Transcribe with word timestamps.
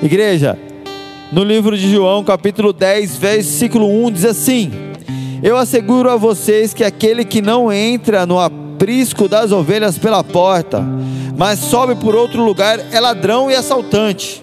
Igreja, 0.00 0.56
no 1.32 1.42
livro 1.42 1.76
de 1.76 1.90
João, 1.90 2.22
capítulo 2.22 2.72
10, 2.72 3.16
versículo 3.16 3.88
1, 4.06 4.12
diz 4.12 4.24
assim: 4.24 4.70
Eu 5.42 5.56
asseguro 5.56 6.08
a 6.08 6.16
vocês 6.16 6.72
que 6.72 6.84
aquele 6.84 7.24
que 7.24 7.42
não 7.42 7.72
entra 7.72 8.24
no 8.24 8.38
aprisco 8.38 9.28
das 9.28 9.50
ovelhas 9.50 9.98
pela 9.98 10.22
porta, 10.22 10.84
mas 11.36 11.58
sobe 11.58 11.96
por 11.96 12.14
outro 12.14 12.44
lugar, 12.44 12.78
é 12.92 13.00
ladrão 13.00 13.50
e 13.50 13.56
assaltante. 13.56 14.40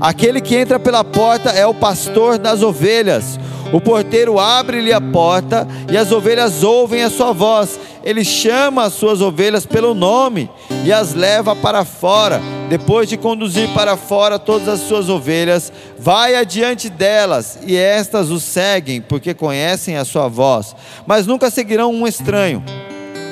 Aquele 0.00 0.40
que 0.40 0.56
entra 0.56 0.80
pela 0.80 1.04
porta 1.04 1.50
é 1.50 1.64
o 1.64 1.74
pastor 1.74 2.36
das 2.36 2.60
ovelhas. 2.60 3.38
O 3.72 3.80
porteiro 3.80 4.40
abre-lhe 4.40 4.92
a 4.92 5.00
porta 5.00 5.66
e 5.90 5.96
as 5.96 6.10
ovelhas 6.10 6.64
ouvem 6.64 7.04
a 7.04 7.10
sua 7.10 7.32
voz. 7.32 7.78
Ele 8.04 8.24
chama 8.24 8.84
as 8.84 8.94
suas 8.94 9.20
ovelhas 9.20 9.64
pelo 9.64 9.94
nome 9.94 10.50
e 10.84 10.92
as 10.92 11.14
leva 11.14 11.54
para 11.54 11.84
fora. 11.84 12.40
Depois 12.68 13.08
de 13.08 13.16
conduzir 13.16 13.68
para 13.74 13.96
fora 13.96 14.38
todas 14.38 14.68
as 14.68 14.80
suas 14.80 15.08
ovelhas, 15.08 15.72
vai 15.98 16.34
adiante 16.34 16.88
delas 16.88 17.58
e 17.66 17.76
estas 17.76 18.30
o 18.30 18.40
seguem, 18.40 19.00
porque 19.00 19.34
conhecem 19.34 19.96
a 19.96 20.04
sua 20.04 20.28
voz. 20.28 20.74
Mas 21.06 21.26
nunca 21.26 21.50
seguirão 21.50 21.92
um 21.92 22.06
estranho. 22.06 22.62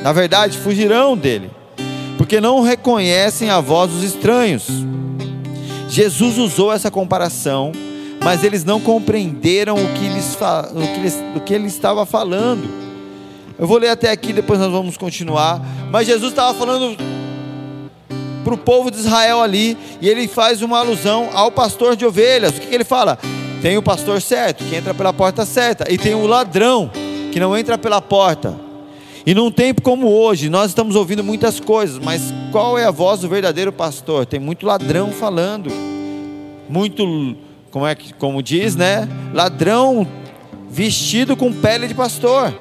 Na 0.02 0.12
verdade, 0.12 0.58
fugirão 0.58 1.16
dele, 1.16 1.50
porque 2.16 2.40
não 2.40 2.62
reconhecem 2.62 3.50
a 3.50 3.60
voz 3.60 3.90
dos 3.90 4.02
estranhos. 4.02 4.66
Jesus 5.88 6.38
usou 6.38 6.72
essa 6.72 6.90
comparação 6.90 7.72
mas 8.22 8.44
eles 8.44 8.64
não 8.64 8.80
compreenderam 8.80 9.74
o 9.74 9.92
que, 9.94 10.04
eles, 10.04 10.36
o, 10.36 10.80
que 10.80 11.00
eles, 11.00 11.24
o 11.36 11.40
que 11.40 11.54
ele 11.54 11.66
estava 11.66 12.04
falando. 12.04 12.89
Eu 13.60 13.66
vou 13.66 13.76
ler 13.76 13.90
até 13.90 14.10
aqui, 14.10 14.32
depois 14.32 14.58
nós 14.58 14.72
vamos 14.72 14.96
continuar. 14.96 15.60
Mas 15.90 16.06
Jesus 16.06 16.32
estava 16.32 16.58
falando 16.58 16.96
para 18.42 18.54
o 18.54 18.56
povo 18.56 18.90
de 18.90 18.96
Israel 18.96 19.42
ali, 19.42 19.76
e 20.00 20.08
ele 20.08 20.26
faz 20.26 20.62
uma 20.62 20.78
alusão 20.78 21.28
ao 21.34 21.52
pastor 21.52 21.94
de 21.94 22.06
ovelhas. 22.06 22.52
O 22.52 22.54
que, 22.54 22.68
que 22.68 22.74
ele 22.74 22.84
fala? 22.84 23.18
Tem 23.60 23.76
o 23.76 23.82
pastor 23.82 24.22
certo, 24.22 24.64
que 24.64 24.74
entra 24.74 24.94
pela 24.94 25.12
porta 25.12 25.44
certa, 25.44 25.92
e 25.92 25.98
tem 25.98 26.14
o 26.14 26.26
ladrão, 26.26 26.90
que 27.30 27.38
não 27.38 27.54
entra 27.54 27.76
pela 27.76 28.00
porta. 28.00 28.58
E 29.26 29.34
num 29.34 29.50
tempo 29.50 29.82
como 29.82 30.08
hoje, 30.08 30.48
nós 30.48 30.70
estamos 30.70 30.96
ouvindo 30.96 31.22
muitas 31.22 31.60
coisas, 31.60 31.98
mas 31.98 32.22
qual 32.50 32.78
é 32.78 32.86
a 32.86 32.90
voz 32.90 33.20
do 33.20 33.28
verdadeiro 33.28 33.70
pastor? 33.70 34.24
Tem 34.24 34.40
muito 34.40 34.64
ladrão 34.64 35.12
falando, 35.12 35.70
muito 36.66 37.36
como 37.70 37.86
é 37.86 37.94
que, 37.94 38.14
como 38.14 38.42
diz, 38.42 38.74
né? 38.74 39.06
Ladrão 39.34 40.08
vestido 40.70 41.36
com 41.36 41.52
pele 41.52 41.86
de 41.86 41.94
pastor. 41.94 42.58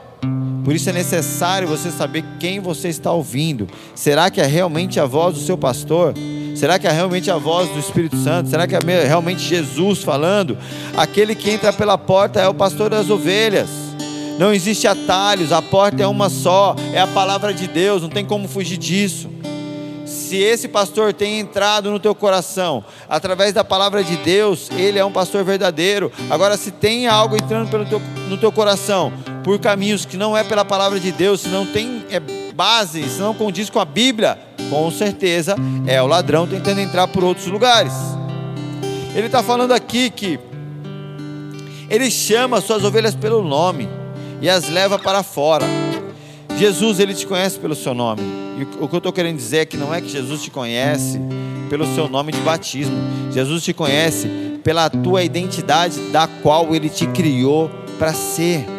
Por 0.70 0.76
isso 0.76 0.88
é 0.88 0.94
necessário 0.94 1.68
você 1.68 1.90
saber 1.90 2.24
quem 2.40 2.60
você 2.60 2.90
está 2.90 3.12
ouvindo. 3.12 3.68
Será 3.96 4.30
que 4.30 4.40
é 4.40 4.46
realmente 4.46 5.00
a 5.00 5.06
voz 5.08 5.34
do 5.34 5.42
seu 5.42 5.58
pastor? 5.58 6.14
Será 6.56 6.78
que 6.78 6.86
é 6.86 6.92
realmente 6.92 7.32
a 7.32 7.38
voz 7.38 7.68
do 7.70 7.80
Espírito 7.80 8.16
Santo? 8.18 8.52
Será 8.52 8.68
que 8.68 8.76
é 8.76 8.80
realmente 9.04 9.42
Jesus 9.42 10.04
falando? 10.04 10.56
Aquele 10.96 11.34
que 11.34 11.50
entra 11.50 11.74
pela 11.74 11.98
porta 11.98 12.40
é 12.40 12.48
o 12.48 12.54
pastor 12.54 12.88
das 12.88 13.10
ovelhas. 13.10 13.68
Não 14.38 14.54
existe 14.54 14.88
atalhos, 14.88 15.52
a 15.52 15.60
porta 15.60 16.04
é 16.04 16.08
uma 16.08 16.30
só, 16.30 16.76
é 16.94 17.02
a 17.02 17.08
palavra 17.08 17.52
de 17.52 17.68
Deus, 17.68 18.04
não 18.04 18.10
tem 18.10 18.24
como 18.24 18.48
fugir 18.48 18.78
disso 18.78 19.28
se 20.06 20.38
esse 20.38 20.68
pastor 20.68 21.12
tem 21.12 21.40
entrado 21.40 21.90
no 21.90 22.00
teu 22.00 22.14
coração 22.14 22.84
através 23.08 23.54
da 23.54 23.64
palavra 23.64 24.04
de 24.04 24.16
Deus, 24.18 24.70
ele 24.72 25.00
é 25.00 25.06
um 25.06 25.12
pastor 25.12 25.44
verdadeiro. 25.44 26.12
Agora, 26.30 26.56
se 26.56 26.70
tem 26.72 27.08
algo 27.08 27.36
entrando 27.36 27.70
pelo 27.70 27.86
teu, 27.86 28.00
no 28.28 28.38
teu 28.38 28.52
coração 28.52 29.12
por 29.50 29.58
caminhos 29.58 30.06
que 30.06 30.16
não 30.16 30.38
é 30.38 30.44
pela 30.44 30.64
palavra 30.64 31.00
de 31.00 31.12
Deus, 31.12 31.42
se 31.42 31.48
não 31.48 31.66
tem 31.66 32.06
é, 32.12 32.20
base, 32.54 33.02
se 33.10 33.20
não 33.20 33.34
condiz 33.34 33.68
com 33.68 33.80
a 33.80 33.86
Bíblia, 33.86 34.38
com 34.70 34.92
certeza 34.92 35.56
é 35.88 36.00
o 36.00 36.06
ladrão 36.06 36.46
tentando 36.46 36.80
entrar 36.80 37.08
por 37.08 37.24
outros 37.24 37.48
lugares. 37.48 37.92
Ele 39.16 39.26
está 39.26 39.42
falando 39.42 39.72
aqui 39.72 40.12
que 40.12 40.40
ele 41.90 42.12
chama 42.12 42.62
suas 42.62 42.84
ovelhas 42.84 43.16
pelo 43.16 43.44
nome 43.44 43.90
e 44.40 44.48
as 44.48 44.70
leva 44.70 45.00
para 45.00 45.24
fora. 45.24 45.66
Jesus, 46.56 47.00
ele 47.00 47.16
te 47.16 47.26
conhece 47.26 47.58
pelo 47.58 47.74
seu 47.74 47.96
nome. 47.96 48.22
E 48.60 48.68
o 48.80 48.88
que 48.88 48.94
eu 48.94 49.00
estou 49.00 49.12
querendo 49.12 49.38
dizer 49.38 49.58
é 49.58 49.66
que 49.66 49.78
não 49.78 49.92
é 49.92 50.00
que 50.00 50.10
Jesus 50.10 50.44
te 50.44 50.52
conhece 50.52 51.20
pelo 51.72 51.88
seu 51.96 52.08
nome 52.08 52.32
de 52.32 52.40
batismo. 52.42 52.96
Jesus 53.32 53.64
te 53.64 53.74
conhece 53.74 54.28
pela 54.64 54.92
tua 54.92 55.24
identidade 55.24 56.00
da 56.12 56.28
qual 56.28 56.76
ele 56.76 56.88
te 56.88 57.08
criou 57.08 57.72
para 57.98 58.14
ser. 58.14 58.78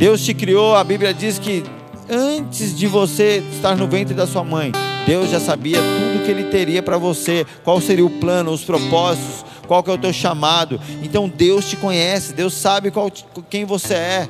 Deus 0.00 0.24
te 0.24 0.32
criou, 0.32 0.74
a 0.74 0.82
Bíblia 0.82 1.12
diz 1.12 1.38
que 1.38 1.62
antes 2.08 2.74
de 2.74 2.86
você 2.86 3.44
estar 3.52 3.76
no 3.76 3.86
ventre 3.86 4.14
da 4.14 4.26
sua 4.26 4.42
mãe, 4.42 4.72
Deus 5.06 5.28
já 5.28 5.38
sabia 5.38 5.76
tudo 5.76 6.24
que 6.24 6.30
ele 6.30 6.44
teria 6.44 6.82
para 6.82 6.96
você, 6.96 7.46
qual 7.62 7.82
seria 7.82 8.06
o 8.06 8.08
plano, 8.08 8.50
os 8.50 8.64
propósitos, 8.64 9.44
qual 9.68 9.82
que 9.82 9.90
é 9.90 9.92
o 9.92 9.98
teu 9.98 10.10
chamado. 10.10 10.80
Então 11.02 11.28
Deus 11.28 11.68
te 11.68 11.76
conhece, 11.76 12.32
Deus 12.32 12.54
sabe 12.54 12.90
qual, 12.90 13.12
quem 13.50 13.66
você 13.66 13.92
é. 13.92 14.28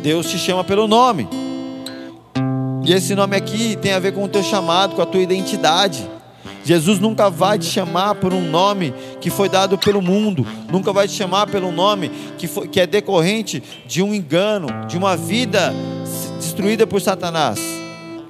Deus 0.00 0.30
te 0.30 0.38
chama 0.38 0.62
pelo 0.62 0.86
nome. 0.86 1.28
E 2.84 2.92
esse 2.92 3.16
nome 3.16 3.36
aqui 3.36 3.76
tem 3.82 3.94
a 3.94 3.98
ver 3.98 4.12
com 4.12 4.22
o 4.22 4.28
teu 4.28 4.44
chamado, 4.44 4.94
com 4.94 5.02
a 5.02 5.06
tua 5.06 5.22
identidade. 5.22 6.08
Jesus 6.64 6.98
nunca 6.98 7.30
vai 7.30 7.58
te 7.58 7.66
chamar 7.66 8.16
por 8.16 8.32
um 8.32 8.48
nome 8.48 8.94
que 9.20 9.30
foi 9.30 9.48
dado 9.48 9.78
pelo 9.78 10.02
mundo, 10.02 10.46
nunca 10.70 10.92
vai 10.92 11.08
te 11.08 11.14
chamar 11.14 11.46
pelo 11.46 11.72
nome 11.72 12.10
que, 12.38 12.46
foi, 12.46 12.68
que 12.68 12.80
é 12.80 12.86
decorrente 12.86 13.62
de 13.86 14.02
um 14.02 14.14
engano, 14.14 14.68
de 14.86 14.96
uma 14.96 15.16
vida 15.16 15.72
destruída 16.38 16.86
por 16.86 17.00
Satanás. 17.00 17.58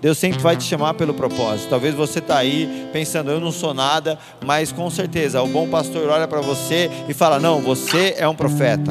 Deus 0.01 0.17
sempre 0.17 0.41
vai 0.41 0.57
te 0.57 0.65
chamar 0.65 0.95
pelo 0.95 1.13
propósito. 1.13 1.69
Talvez 1.69 1.95
você 1.95 2.21
está 2.21 2.39
aí 2.39 2.89
pensando, 2.93 3.31
eu 3.31 3.39
não 3.39 3.53
sou 3.53 3.75
nada, 3.75 4.19
mas 4.45 4.73
com 4.73 4.89
certeza 4.89 5.43
o 5.43 5.47
bom 5.47 5.69
pastor 5.69 6.09
olha 6.09 6.27
para 6.27 6.41
você 6.41 6.91
e 7.09 7.13
fala: 7.13 7.39
Não, 7.39 7.61
você 7.61 8.15
é 8.17 8.27
um 8.27 8.35
profeta 8.35 8.91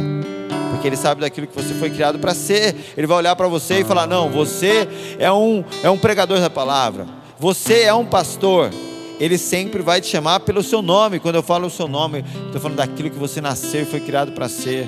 porque 0.69 0.88
Ele 0.88 0.95
sabe 0.95 1.22
daquilo 1.22 1.45
que 1.45 1.55
você 1.55 1.73
foi 1.73 1.89
criado 1.89 2.19
para 2.19 2.33
ser. 2.33 2.94
Ele 2.95 3.05
vai 3.05 3.17
olhar 3.17 3.35
para 3.35 3.47
você 3.47 3.81
e 3.81 3.83
falar: 3.83 4.07
Não, 4.07 4.29
você 4.29 4.88
é 5.19 5.31
um, 5.31 5.63
é 5.83 5.89
um 5.89 5.97
pregador 5.97 6.39
da 6.39 6.49
palavra, 6.49 7.05
você 7.38 7.81
é 7.81 7.94
um 7.94 8.05
pastor. 8.05 8.69
Ele 9.19 9.38
sempre 9.38 9.81
vai 9.81 10.00
te 10.00 10.07
chamar 10.07 10.40
pelo 10.40 10.63
seu 10.63 10.81
nome. 10.81 11.19
Quando 11.19 11.35
eu 11.35 11.44
falo 11.44 11.68
o 11.68 11.69
seu 11.69 11.88
nome, 11.88 12.24
estou 12.46 12.62
falando 12.62 12.78
daquilo 12.78 13.09
que 13.09 13.18
você 13.18 13.41
nasceu 13.41 13.81
e 13.81 13.85
foi 13.85 14.00
criado 14.00 14.31
para 14.31 14.47
ser. 14.47 14.88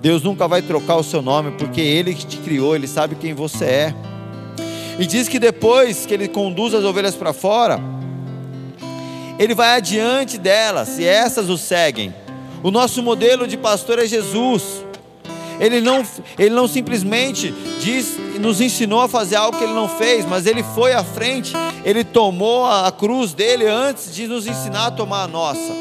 Deus 0.00 0.22
nunca 0.22 0.48
vai 0.48 0.62
trocar 0.62 0.96
o 0.96 1.04
seu 1.04 1.20
nome, 1.20 1.52
porque 1.52 1.80
Ele 1.80 2.14
que 2.14 2.26
te 2.26 2.38
criou, 2.38 2.74
Ele 2.74 2.88
sabe 2.88 3.14
quem 3.14 3.34
você 3.34 3.64
é. 3.64 3.94
E 4.98 5.06
diz 5.06 5.28
que 5.28 5.38
depois 5.38 6.06
que 6.06 6.14
Ele 6.14 6.26
conduz 6.26 6.74
as 6.74 6.84
ovelhas 6.84 7.14
para 7.14 7.32
fora, 7.32 7.78
Ele 9.38 9.54
vai 9.54 9.76
adiante 9.76 10.38
delas 10.38 10.98
e 10.98 11.04
essas 11.04 11.50
o 11.50 11.58
seguem. 11.58 12.14
O 12.62 12.70
nosso 12.70 13.02
modelo 13.02 13.46
de 13.46 13.56
pastor 13.56 13.98
é 13.98 14.06
Jesus. 14.06 14.84
Ele 15.62 15.80
não, 15.80 16.04
ele 16.36 16.52
não 16.52 16.66
simplesmente 16.66 17.54
diz, 17.80 18.18
nos 18.40 18.60
ensinou 18.60 19.00
a 19.00 19.08
fazer 19.08 19.36
algo 19.36 19.56
que 19.56 19.62
ele 19.62 19.72
não 19.72 19.88
fez, 19.88 20.26
mas 20.26 20.44
ele 20.44 20.64
foi 20.64 20.92
à 20.92 21.04
frente, 21.04 21.52
ele 21.84 22.02
tomou 22.02 22.66
a 22.66 22.90
cruz 22.90 23.32
dele 23.32 23.68
antes 23.68 24.12
de 24.12 24.26
nos 24.26 24.48
ensinar 24.48 24.86
a 24.86 24.90
tomar 24.90 25.22
a 25.22 25.28
nossa. 25.28 25.72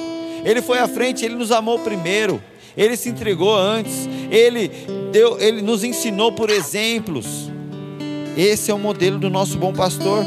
Ele 0.45 0.61
foi 0.61 0.77
à 0.77 0.87
frente, 0.87 1.25
ele 1.25 1.33
nos 1.33 1.51
amou 1.51 1.79
primeiro, 1.79 2.39
ele 2.77 2.95
se 2.95 3.09
entregou 3.09 3.55
antes, 3.55 4.07
ele 4.29 4.69
deu, 5.11 5.39
ele 5.39 5.63
nos 5.63 5.83
ensinou 5.83 6.31
por 6.31 6.51
exemplos. 6.51 7.49
Esse 8.37 8.69
é 8.69 8.73
o 8.75 8.79
modelo 8.79 9.17
do 9.17 9.31
nosso 9.31 9.57
bom 9.57 9.73
pastor. 9.73 10.23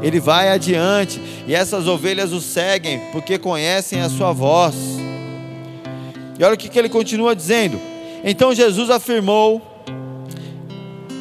Ele 0.00 0.20
vai 0.20 0.50
adiante 0.50 1.20
e 1.48 1.56
essas 1.56 1.88
ovelhas 1.88 2.30
o 2.30 2.40
seguem 2.40 3.00
porque 3.10 3.36
conhecem 3.36 4.00
a 4.00 4.08
sua 4.08 4.32
voz. 4.32 4.76
E 6.38 6.44
olha 6.44 6.54
o 6.54 6.56
que, 6.56 6.68
que 6.68 6.78
ele 6.78 6.88
continua 6.88 7.34
dizendo. 7.34 7.93
Então 8.24 8.54
Jesus 8.54 8.88
afirmou, 8.88 9.60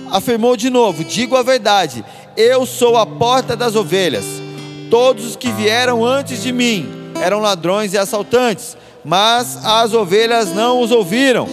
afirmou 0.09 0.55
de 0.55 0.69
novo: 0.69 1.03
digo 1.03 1.35
a 1.35 1.43
verdade, 1.43 2.03
eu 2.37 2.65
sou 2.65 2.97
a 2.97 3.05
porta 3.05 3.55
das 3.55 3.75
ovelhas. 3.75 4.25
Todos 4.89 5.25
os 5.25 5.35
que 5.35 5.51
vieram 5.51 6.05
antes 6.05 6.41
de 6.41 6.53
mim 6.53 6.87
eram 7.21 7.39
ladrões 7.39 7.93
e 7.93 7.97
assaltantes, 7.97 8.77
mas 9.03 9.63
as 9.65 9.93
ovelhas 9.93 10.53
não 10.53 10.81
os 10.81 10.91
ouviram. 10.91 11.47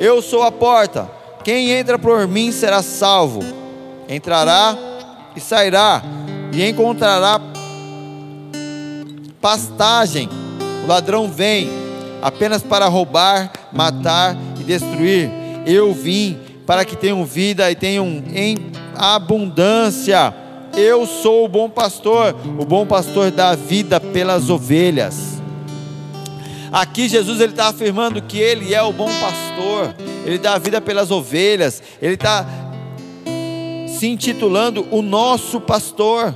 Eu 0.00 0.20
sou 0.20 0.42
a 0.42 0.50
porta. 0.50 1.08
Quem 1.44 1.70
entra 1.70 1.98
por 1.98 2.26
mim 2.26 2.50
será 2.50 2.82
salvo. 2.82 3.40
Entrará 4.08 4.76
e 5.36 5.40
sairá 5.40 6.02
e 6.52 6.64
encontrará 6.66 7.40
pastagem. 9.40 10.28
O 10.84 10.86
ladrão 10.88 11.30
vem 11.30 11.70
apenas 12.22 12.62
para 12.62 12.86
roubar, 12.86 13.52
matar 13.72 14.36
destruir. 14.68 15.30
Eu 15.66 15.92
vim 15.92 16.38
para 16.66 16.84
que 16.84 16.94
tenham 16.94 17.24
vida 17.24 17.70
e 17.70 17.74
tenham 17.74 18.22
em 18.32 18.56
abundância. 18.94 20.34
Eu 20.76 21.06
sou 21.06 21.46
o 21.46 21.48
bom 21.48 21.68
pastor, 21.70 22.36
o 22.58 22.64
bom 22.64 22.86
pastor 22.86 23.30
dá 23.30 23.54
vida 23.56 23.98
pelas 23.98 24.50
ovelhas. 24.50 25.38
Aqui 26.70 27.08
Jesus 27.08 27.40
ele 27.40 27.52
está 27.52 27.68
afirmando 27.68 28.20
que 28.20 28.38
ele 28.38 28.74
é 28.74 28.82
o 28.82 28.92
bom 28.92 29.08
pastor, 29.08 29.94
ele 30.26 30.36
dá 30.36 30.58
vida 30.58 30.80
pelas 30.82 31.10
ovelhas, 31.10 31.82
ele 32.00 32.14
está 32.14 32.46
se 33.98 34.06
intitulando 34.06 34.86
o 34.90 35.00
nosso 35.00 35.60
pastor. 35.60 36.34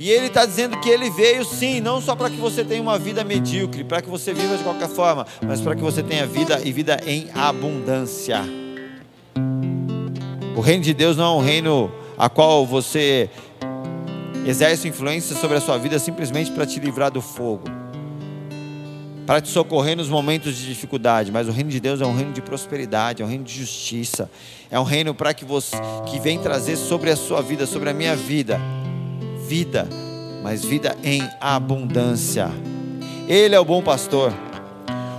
E 0.00 0.10
ele 0.10 0.28
está 0.28 0.46
dizendo 0.46 0.80
que 0.80 0.88
ele 0.88 1.10
veio 1.10 1.44
sim, 1.44 1.78
não 1.78 2.00
só 2.00 2.16
para 2.16 2.30
que 2.30 2.36
você 2.36 2.64
tenha 2.64 2.80
uma 2.80 2.98
vida 2.98 3.22
medíocre, 3.22 3.84
para 3.84 4.00
que 4.00 4.08
você 4.08 4.32
viva 4.32 4.56
de 4.56 4.62
qualquer 4.62 4.88
forma, 4.88 5.26
mas 5.46 5.60
para 5.60 5.76
que 5.76 5.82
você 5.82 6.02
tenha 6.02 6.26
vida 6.26 6.58
e 6.64 6.72
vida 6.72 6.98
em 7.04 7.28
abundância. 7.34 8.40
O 10.56 10.62
reino 10.62 10.82
de 10.82 10.94
Deus 10.94 11.18
não 11.18 11.24
é 11.24 11.36
um 11.36 11.44
reino 11.44 11.92
a 12.16 12.30
qual 12.30 12.64
você 12.64 13.28
exerce 14.46 14.88
influência 14.88 15.36
sobre 15.36 15.58
a 15.58 15.60
sua 15.60 15.76
vida 15.76 15.98
simplesmente 15.98 16.50
para 16.50 16.64
te 16.64 16.80
livrar 16.80 17.10
do 17.10 17.20
fogo, 17.20 17.64
para 19.26 19.38
te 19.38 19.50
socorrer 19.50 19.98
nos 19.98 20.08
momentos 20.08 20.56
de 20.56 20.64
dificuldade, 20.64 21.30
mas 21.30 21.46
o 21.46 21.52
reino 21.52 21.68
de 21.68 21.78
Deus 21.78 22.00
é 22.00 22.06
um 22.06 22.16
reino 22.16 22.32
de 22.32 22.40
prosperidade, 22.40 23.20
é 23.20 23.24
um 23.26 23.28
reino 23.28 23.44
de 23.44 23.52
justiça, 23.52 24.30
é 24.70 24.80
um 24.80 24.84
reino 24.84 25.14
para 25.14 25.34
que 25.34 25.44
você 25.44 25.76
que 26.06 26.18
vem 26.18 26.38
trazer 26.38 26.76
sobre 26.76 27.10
a 27.10 27.16
sua 27.16 27.42
vida, 27.42 27.66
sobre 27.66 27.90
a 27.90 27.92
minha 27.92 28.16
vida, 28.16 28.58
vida, 29.50 29.88
mas 30.44 30.64
vida 30.64 30.96
em 31.02 31.28
abundância. 31.40 32.48
Ele 33.26 33.52
é 33.52 33.58
o 33.58 33.64
bom 33.64 33.82
pastor. 33.82 34.32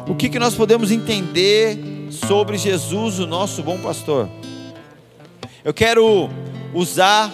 O 0.07 0.15
que, 0.15 0.29
que 0.29 0.39
nós 0.39 0.55
podemos 0.55 0.89
entender 0.89 1.77
sobre 2.09 2.57
Jesus, 2.57 3.19
o 3.19 3.27
nosso 3.27 3.61
bom 3.61 3.77
pastor? 3.79 4.29
Eu 5.65 5.73
quero 5.73 6.29
usar 6.73 7.29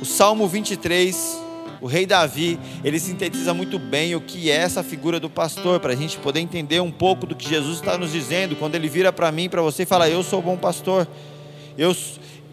o 0.00 0.04
Salmo 0.06 0.48
23, 0.48 1.38
o 1.78 1.86
rei 1.86 2.06
Davi, 2.06 2.58
ele 2.82 2.98
sintetiza 2.98 3.52
muito 3.52 3.78
bem 3.78 4.14
o 4.14 4.20
que 4.22 4.50
é 4.50 4.54
essa 4.54 4.82
figura 4.82 5.20
do 5.20 5.28
pastor, 5.28 5.78
para 5.78 5.92
a 5.92 5.96
gente 5.96 6.16
poder 6.16 6.40
entender 6.40 6.80
um 6.80 6.90
pouco 6.90 7.26
do 7.26 7.34
que 7.34 7.46
Jesus 7.46 7.80
está 7.80 7.98
nos 7.98 8.12
dizendo, 8.12 8.56
quando 8.56 8.76
ele 8.76 8.88
vira 8.88 9.12
para 9.12 9.30
mim, 9.30 9.50
para 9.50 9.60
você 9.60 9.82
e 9.82 9.86
fala: 9.86 10.08
Eu 10.08 10.22
sou 10.22 10.38
o 10.38 10.42
bom 10.42 10.56
pastor, 10.56 11.06
eu, 11.76 11.94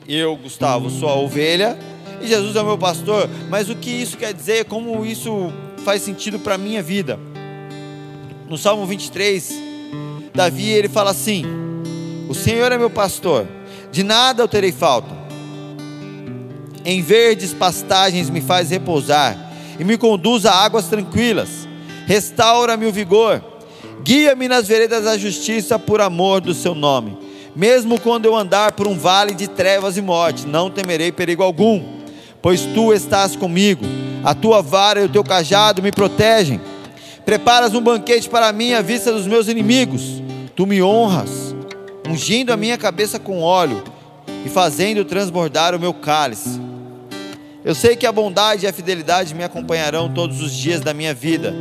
eu, 0.10 0.36
Gustavo, 0.36 0.90
sou 0.90 1.08
a 1.08 1.16
ovelha, 1.16 1.80
e 2.22 2.28
Jesus 2.28 2.56
é 2.56 2.62
o 2.62 2.66
meu 2.66 2.78
pastor, 2.78 3.30
mas 3.50 3.70
o 3.70 3.76
que 3.76 3.90
isso 3.90 4.18
quer 4.18 4.34
dizer, 4.34 4.66
como 4.66 5.06
isso 5.06 5.52
faz 5.84 6.02
sentido 6.02 6.40
para 6.40 6.56
a 6.56 6.58
minha 6.58 6.82
vida? 6.82 7.20
No 8.50 8.58
Salmo 8.58 8.86
23, 8.86 9.54
Davi 10.34 10.70
ele 10.70 10.90
fala 10.90 11.12
assim: 11.12 11.44
O 12.30 12.34
Senhor 12.34 12.72
é 12.72 12.78
meu 12.78 12.90
pastor, 12.90 13.48
de 13.92 14.04
nada 14.04 14.42
eu 14.42 14.48
terei 14.48 14.72
falta 14.72 15.18
em 16.90 17.02
verdes 17.02 17.54
pastagens 17.54 18.30
me 18.30 18.40
faz 18.40 18.70
repousar 18.70 19.38
e 19.78 19.84
me 19.84 19.98
conduz 19.98 20.46
a 20.46 20.54
águas 20.54 20.86
tranquilas. 20.88 21.68
Restaura-me 22.06 22.86
o 22.86 22.94
vigor, 22.94 23.44
guia-me 24.02 24.48
nas 24.48 24.70
veredas 24.70 25.04
da 25.04 25.18
justiça 25.18 25.78
por 25.78 26.00
amor 26.00 26.40
do 26.40 26.54
seu 26.54 26.74
nome. 26.74 27.18
Mesmo 27.54 28.00
quando 28.00 28.24
eu 28.24 28.34
andar 28.34 28.72
por 28.72 28.88
um 28.88 28.98
vale 28.98 29.34
de 29.34 29.50
trevas 29.50 29.98
e 29.98 30.02
morte, 30.02 30.48
não 30.48 30.70
temerei 30.70 31.12
perigo 31.12 31.44
algum, 31.44 31.84
pois 32.42 32.62
tu 32.62 32.94
estás 32.94 33.36
comigo. 33.36 33.86
A 34.24 34.34
tua 34.34 34.62
vara 34.62 35.02
e 35.02 35.06
o 35.06 35.10
teu 35.10 35.24
cajado 35.24 35.82
me 35.82 35.92
protegem. 35.92 36.60
Preparas 37.26 37.74
um 37.74 37.82
banquete 37.82 38.30
para 38.30 38.52
mim 38.54 38.74
à 38.74 38.82
vista 38.82 39.12
dos 39.12 39.28
meus 39.28 39.48
inimigos. 39.48 40.22
Tu 40.56 40.66
me 40.66 40.82
honras, 40.82 41.56
ungindo 42.08 42.52
a 42.52 42.58
minha 42.58 42.78
cabeça 42.78 43.20
com 43.20 43.42
óleo 43.42 43.84
e 44.46 44.50
fazendo 44.50 45.06
transbordar 45.06 45.76
o 45.76 45.80
meu 45.80 45.94
cálice. 45.94 46.60
Eu 47.64 47.76
sei 47.76 47.96
que 47.98 48.06
a 48.06 48.12
bondade 48.12 48.66
e 48.66 48.68
a 48.68 48.72
fidelidade 48.72 49.36
me 49.36 49.44
acompanharão 49.44 50.08
todos 50.14 50.42
os 50.42 50.54
dias 50.54 50.80
da 50.80 50.94
minha 50.94 51.14
vida, 51.14 51.54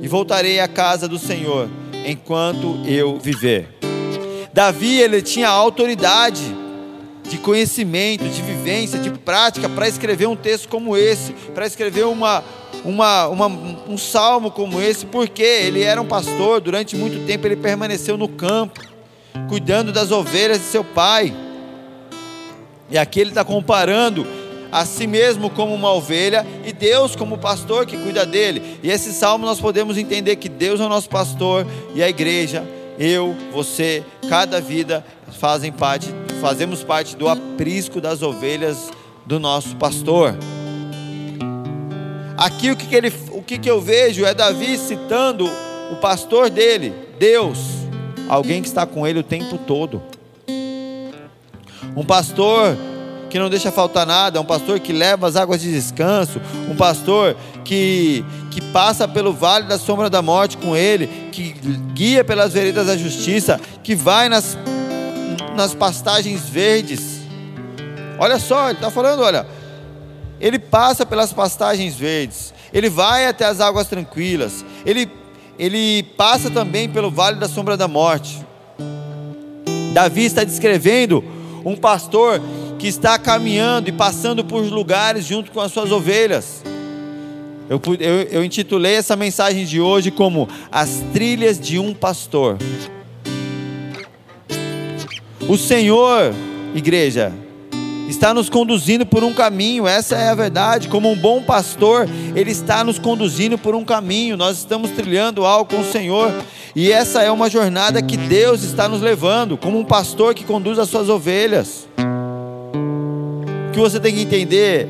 e 0.00 0.08
voltarei 0.08 0.58
à 0.58 0.66
casa 0.66 1.06
do 1.06 1.18
Senhor 1.18 1.68
enquanto 2.06 2.80
eu 2.86 3.18
viver. 3.18 3.68
Davi, 4.52 5.00
ele 5.00 5.20
tinha 5.20 5.48
autoridade 5.48 6.42
de 7.28 7.38
conhecimento, 7.38 8.24
de 8.24 8.42
vivência, 8.42 8.98
de 8.98 9.10
prática 9.10 9.68
para 9.68 9.88
escrever 9.88 10.26
um 10.26 10.36
texto 10.36 10.68
como 10.68 10.96
esse, 10.96 11.32
para 11.54 11.66
escrever 11.66 12.04
uma, 12.04 12.44
uma, 12.84 13.28
uma, 13.28 13.46
um 13.88 13.96
salmo 13.96 14.50
como 14.50 14.80
esse, 14.80 15.06
porque 15.06 15.42
ele 15.42 15.82
era 15.82 16.00
um 16.00 16.06
pastor, 16.06 16.60
durante 16.60 16.96
muito 16.96 17.26
tempo 17.26 17.46
ele 17.46 17.56
permaneceu 17.56 18.16
no 18.16 18.28
campo, 18.28 18.80
cuidando 19.48 19.92
das 19.92 20.10
ovelhas 20.12 20.58
de 20.58 20.64
seu 20.64 20.84
pai. 20.84 21.34
E 22.90 22.98
aqui 22.98 23.20
ele 23.20 23.30
está 23.30 23.44
comparando 23.44 24.26
a 24.70 24.84
si 24.84 25.06
mesmo 25.06 25.48
como 25.48 25.72
uma 25.72 25.92
ovelha 25.92 26.44
e 26.64 26.72
Deus 26.72 27.14
como 27.14 27.38
pastor 27.38 27.86
que 27.86 27.96
cuida 27.96 28.26
dele. 28.26 28.78
E 28.82 28.90
esse 28.90 29.12
salmo 29.12 29.46
nós 29.46 29.60
podemos 29.60 29.96
entender 29.96 30.36
que 30.36 30.48
Deus 30.48 30.80
é 30.80 30.84
o 30.84 30.88
nosso 30.88 31.08
pastor 31.08 31.66
e 31.94 32.02
a 32.02 32.08
igreja, 32.08 32.64
eu, 32.98 33.34
você, 33.52 34.04
cada 34.28 34.60
vida 34.60 35.04
fazem 35.38 35.72
parte, 35.72 36.08
fazemos 36.44 36.84
parte 36.84 37.16
do 37.16 37.26
aprisco 37.26 38.02
das 38.02 38.20
ovelhas 38.20 38.90
do 39.24 39.40
nosso 39.40 39.76
pastor. 39.76 40.36
Aqui 42.36 42.70
o 42.70 42.76
que, 42.76 42.86
que 42.86 42.94
ele, 42.94 43.10
o 43.30 43.40
que, 43.40 43.56
que 43.56 43.70
eu 43.70 43.80
vejo 43.80 44.26
é 44.26 44.34
Davi 44.34 44.76
citando 44.76 45.48
o 45.90 45.96
pastor 46.02 46.50
dele, 46.50 46.92
Deus, 47.18 47.60
alguém 48.28 48.60
que 48.60 48.68
está 48.68 48.84
com 48.84 49.06
ele 49.06 49.20
o 49.20 49.22
tempo 49.22 49.56
todo. 49.56 50.02
Um 51.96 52.04
pastor 52.04 52.76
que 53.30 53.38
não 53.38 53.48
deixa 53.48 53.72
faltar 53.72 54.06
nada, 54.06 54.38
um 54.38 54.44
pastor 54.44 54.78
que 54.80 54.92
leva 54.92 55.26
as 55.26 55.36
águas 55.36 55.62
de 55.62 55.72
descanso, 55.72 56.42
um 56.70 56.76
pastor 56.76 57.38
que, 57.64 58.22
que 58.50 58.60
passa 58.60 59.08
pelo 59.08 59.32
vale 59.32 59.66
da 59.66 59.78
sombra 59.78 60.10
da 60.10 60.20
morte 60.20 60.58
com 60.58 60.76
ele, 60.76 61.06
que 61.32 61.54
guia 61.94 62.22
pelas 62.22 62.52
veredas 62.52 62.86
da 62.86 62.98
justiça, 62.98 63.58
que 63.82 63.94
vai 63.94 64.28
nas, 64.28 64.58
nas 65.54 65.74
pastagens 65.74 66.48
verdes. 66.48 67.20
Olha 68.18 68.38
só, 68.38 68.68
ele 68.68 68.78
está 68.78 68.90
falando, 68.90 69.22
olha, 69.22 69.46
ele 70.40 70.58
passa 70.58 71.06
pelas 71.06 71.32
pastagens 71.32 71.94
verdes, 71.94 72.52
ele 72.72 72.88
vai 72.88 73.26
até 73.26 73.44
as 73.44 73.60
águas 73.60 73.86
tranquilas, 73.86 74.64
ele, 74.84 75.10
ele 75.58 76.02
passa 76.16 76.50
também 76.50 76.88
pelo 76.88 77.10
vale 77.10 77.38
da 77.38 77.48
sombra 77.48 77.76
da 77.76 77.88
morte. 77.88 78.44
Davi 79.92 80.24
está 80.24 80.42
descrevendo 80.42 81.24
um 81.64 81.76
pastor 81.76 82.40
que 82.78 82.88
está 82.88 83.18
caminhando 83.18 83.88
e 83.88 83.92
passando 83.92 84.44
por 84.44 84.62
lugares 84.64 85.24
junto 85.24 85.50
com 85.50 85.60
as 85.60 85.72
suas 85.72 85.90
ovelhas. 85.90 86.62
Eu, 87.68 87.80
eu, 87.98 88.14
eu 88.30 88.44
intitulei 88.44 88.96
essa 88.96 89.16
mensagem 89.16 89.64
de 89.64 89.80
hoje 89.80 90.10
como 90.10 90.48
As 90.70 91.02
Trilhas 91.12 91.58
de 91.58 91.78
um 91.78 91.94
Pastor. 91.94 92.58
O 95.48 95.56
Senhor, 95.56 96.34
igreja, 96.74 97.32
está 98.08 98.32
nos 98.32 98.48
conduzindo 98.48 99.04
por 99.04 99.22
um 99.22 99.32
caminho, 99.32 99.86
essa 99.86 100.16
é 100.16 100.28
a 100.28 100.34
verdade. 100.34 100.88
Como 100.88 101.10
um 101.10 101.16
bom 101.16 101.42
pastor, 101.42 102.08
Ele 102.34 102.50
está 102.50 102.82
nos 102.82 102.98
conduzindo 102.98 103.58
por 103.58 103.74
um 103.74 103.84
caminho, 103.84 104.36
nós 104.36 104.58
estamos 104.58 104.90
trilhando 104.90 105.44
algo 105.44 105.70
com 105.70 105.80
o 105.80 105.92
Senhor, 105.92 106.32
e 106.74 106.90
essa 106.90 107.22
é 107.22 107.30
uma 107.30 107.50
jornada 107.50 108.02
que 108.02 108.16
Deus 108.16 108.62
está 108.62 108.88
nos 108.88 109.00
levando, 109.00 109.56
como 109.56 109.78
um 109.78 109.84
pastor 109.84 110.34
que 110.34 110.44
conduz 110.44 110.78
as 110.78 110.88
suas 110.88 111.08
ovelhas 111.08 111.86
que 113.74 113.80
você 113.80 113.98
tem 113.98 114.14
que 114.14 114.20
entender 114.20 114.86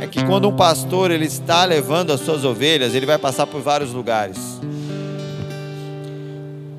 é 0.00 0.06
que 0.06 0.24
quando 0.24 0.48
um 0.48 0.56
pastor 0.56 1.12
ele 1.12 1.26
está 1.26 1.64
levando 1.64 2.12
as 2.12 2.20
suas 2.20 2.44
ovelhas, 2.44 2.92
ele 2.92 3.06
vai 3.06 3.18
passar 3.18 3.46
por 3.46 3.60
vários 3.60 3.92
lugares. 3.92 4.36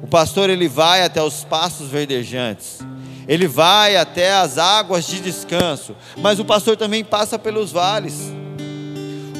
O 0.03 0.07
pastor 0.07 0.49
ele 0.49 0.67
vai 0.67 1.03
até 1.03 1.23
os 1.23 1.45
pastos 1.45 1.87
verdejantes. 1.87 2.79
Ele 3.27 3.47
vai 3.47 3.95
até 3.95 4.33
as 4.33 4.57
águas 4.57 5.05
de 5.05 5.19
descanso, 5.19 5.95
mas 6.17 6.39
o 6.39 6.45
pastor 6.45 6.75
também 6.75 7.03
passa 7.03 7.37
pelos 7.37 7.71
vales. 7.71 8.33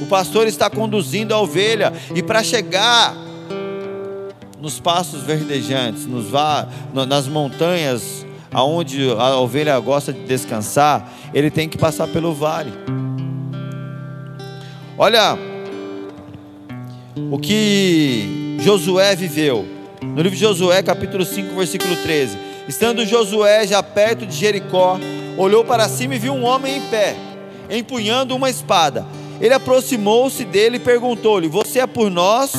O 0.02 0.06
pastor 0.08 0.48
está 0.48 0.70
conduzindo 0.70 1.34
a 1.34 1.40
ovelha 1.40 1.94
e 2.16 2.24
para 2.24 2.44
chegar 2.44 3.16
nos 4.60 4.80
pastos 4.80 5.24
verdejantes, 5.24 6.06
nos 6.06 6.28
nas 7.08 7.28
montanhas 7.28 8.26
aonde 8.54 9.10
a 9.12 9.38
ovelha 9.38 9.80
gosta 9.80 10.12
de 10.12 10.24
descansar, 10.26 11.12
ele 11.34 11.50
tem 11.50 11.70
que 11.70 11.78
passar 11.78 12.08
pelo 12.08 12.34
vale. 12.34 12.72
Olha 14.98 15.38
o 17.32 17.40
que 17.40 18.58
Josué 18.60 19.16
viveu. 19.16 19.81
No 20.04 20.22
livro 20.22 20.32
de 20.32 20.38
Josué, 20.38 20.82
capítulo 20.82 21.24
5, 21.24 21.56
versículo 21.56 21.96
13. 21.96 22.36
Estando 22.68 23.06
Josué 23.06 23.68
já 23.68 23.84
perto 23.84 24.26
de 24.26 24.36
Jericó, 24.36 25.00
olhou 25.38 25.64
para 25.64 25.88
cima 25.88 26.16
e 26.16 26.20
viu 26.20 26.34
um 26.34 26.44
homem 26.44 26.78
em 26.78 26.82
pé, 26.90 27.16
empunhando 27.70 28.36
uma 28.36 28.50
espada. 28.50 29.06
Ele 29.40 29.54
aproximou-se 29.54 30.44
dele 30.44 30.78
e 30.78 30.80
perguntou-lhe: 30.80 31.48
Você 31.48 31.80
é 31.80 31.86
por 31.86 32.10
nós 32.10 32.52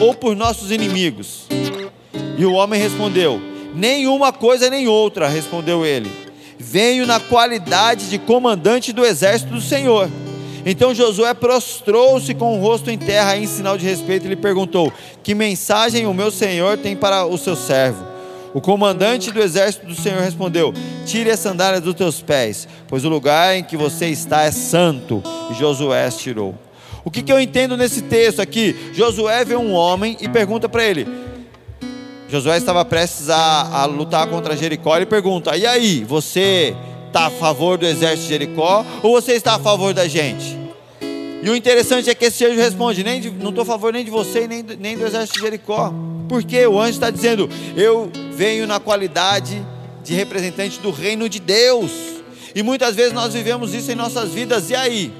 ou 0.00 0.14
por 0.14 0.34
nossos 0.34 0.70
inimigos? 0.70 1.46
E 2.38 2.46
o 2.46 2.54
homem 2.54 2.80
respondeu: 2.80 3.40
Nenhuma 3.74 4.32
coisa 4.32 4.70
nem 4.70 4.88
outra, 4.88 5.28
respondeu 5.28 5.84
ele. 5.84 6.10
Venho 6.58 7.06
na 7.06 7.20
qualidade 7.20 8.08
de 8.08 8.18
comandante 8.18 8.90
do 8.90 9.04
exército 9.04 9.52
do 9.52 9.60
Senhor. 9.60 10.08
Então 10.66 10.94
Josué 10.94 11.34
prostrou-se 11.34 12.32
com 12.34 12.56
o 12.56 12.60
rosto 12.60 12.90
em 12.90 12.96
terra 12.96 13.36
em 13.36 13.46
sinal 13.46 13.76
de 13.76 13.84
respeito 13.84 14.26
e 14.26 14.28
lhe 14.28 14.36
perguntou: 14.36 14.92
Que 15.22 15.34
mensagem 15.34 16.06
o 16.06 16.14
meu 16.14 16.30
senhor 16.30 16.78
tem 16.78 16.96
para 16.96 17.26
o 17.26 17.36
seu 17.36 17.54
servo? 17.54 18.14
O 18.54 18.60
comandante 18.60 19.32
do 19.32 19.42
exército 19.42 19.84
do 19.84 19.96
Senhor 19.96 20.20
respondeu: 20.20 20.72
Tire 21.04 21.30
as 21.30 21.40
sandálias 21.40 21.82
dos 21.82 21.94
teus 21.94 22.22
pés, 22.22 22.68
pois 22.86 23.04
o 23.04 23.08
lugar 23.08 23.56
em 23.56 23.64
que 23.64 23.76
você 23.76 24.06
está 24.06 24.42
é 24.42 24.52
santo. 24.52 25.22
E 25.50 25.54
Josué 25.54 26.04
as 26.04 26.16
tirou. 26.16 26.54
O 27.04 27.10
que, 27.10 27.20
que 27.20 27.32
eu 27.32 27.40
entendo 27.40 27.76
nesse 27.76 28.02
texto 28.02 28.40
aqui? 28.40 28.92
Josué 28.94 29.44
vê 29.44 29.56
um 29.56 29.72
homem 29.72 30.16
e 30.20 30.28
pergunta 30.28 30.68
para 30.68 30.84
ele. 30.84 31.06
Josué 32.28 32.56
estava 32.56 32.84
prestes 32.84 33.28
a, 33.28 33.82
a 33.82 33.84
lutar 33.86 34.26
contra 34.28 34.56
Jericó. 34.56 34.96
Ele 34.96 35.04
pergunta: 35.04 35.56
E 35.56 35.66
aí, 35.66 36.04
você 36.04 36.76
está 37.14 37.26
a 37.26 37.30
favor 37.30 37.78
do 37.78 37.86
exército 37.86 38.22
de 38.22 38.28
Jericó 38.28 38.84
ou 39.00 39.12
você 39.12 39.34
está 39.34 39.54
a 39.54 39.58
favor 39.60 39.94
da 39.94 40.08
gente? 40.08 40.58
E 41.40 41.48
o 41.48 41.54
interessante 41.54 42.10
é 42.10 42.14
que 42.14 42.24
esse 42.24 42.44
anjo 42.44 42.56
responde: 42.56 43.04
nem 43.04 43.20
de, 43.20 43.30
Não 43.30 43.50
estou 43.50 43.62
a 43.62 43.64
favor 43.64 43.92
nem 43.92 44.04
de 44.04 44.10
você 44.10 44.48
nem 44.48 44.64
do, 44.64 44.76
nem 44.76 44.98
do 44.98 45.06
exército 45.06 45.38
de 45.38 45.44
Jericó. 45.44 45.94
Porque 46.28 46.66
o 46.66 46.80
anjo 46.80 46.94
está 46.94 47.10
dizendo: 47.10 47.48
Eu 47.76 48.10
venho 48.32 48.66
na 48.66 48.80
qualidade 48.80 49.64
de 50.02 50.12
representante 50.12 50.80
do 50.80 50.90
reino 50.90 51.28
de 51.28 51.38
Deus. 51.38 51.92
E 52.52 52.64
muitas 52.64 52.96
vezes 52.96 53.12
nós 53.12 53.32
vivemos 53.32 53.72
isso 53.74 53.92
em 53.92 53.94
nossas 53.94 54.32
vidas. 54.32 54.70
E 54.70 54.74
aí? 54.74 55.12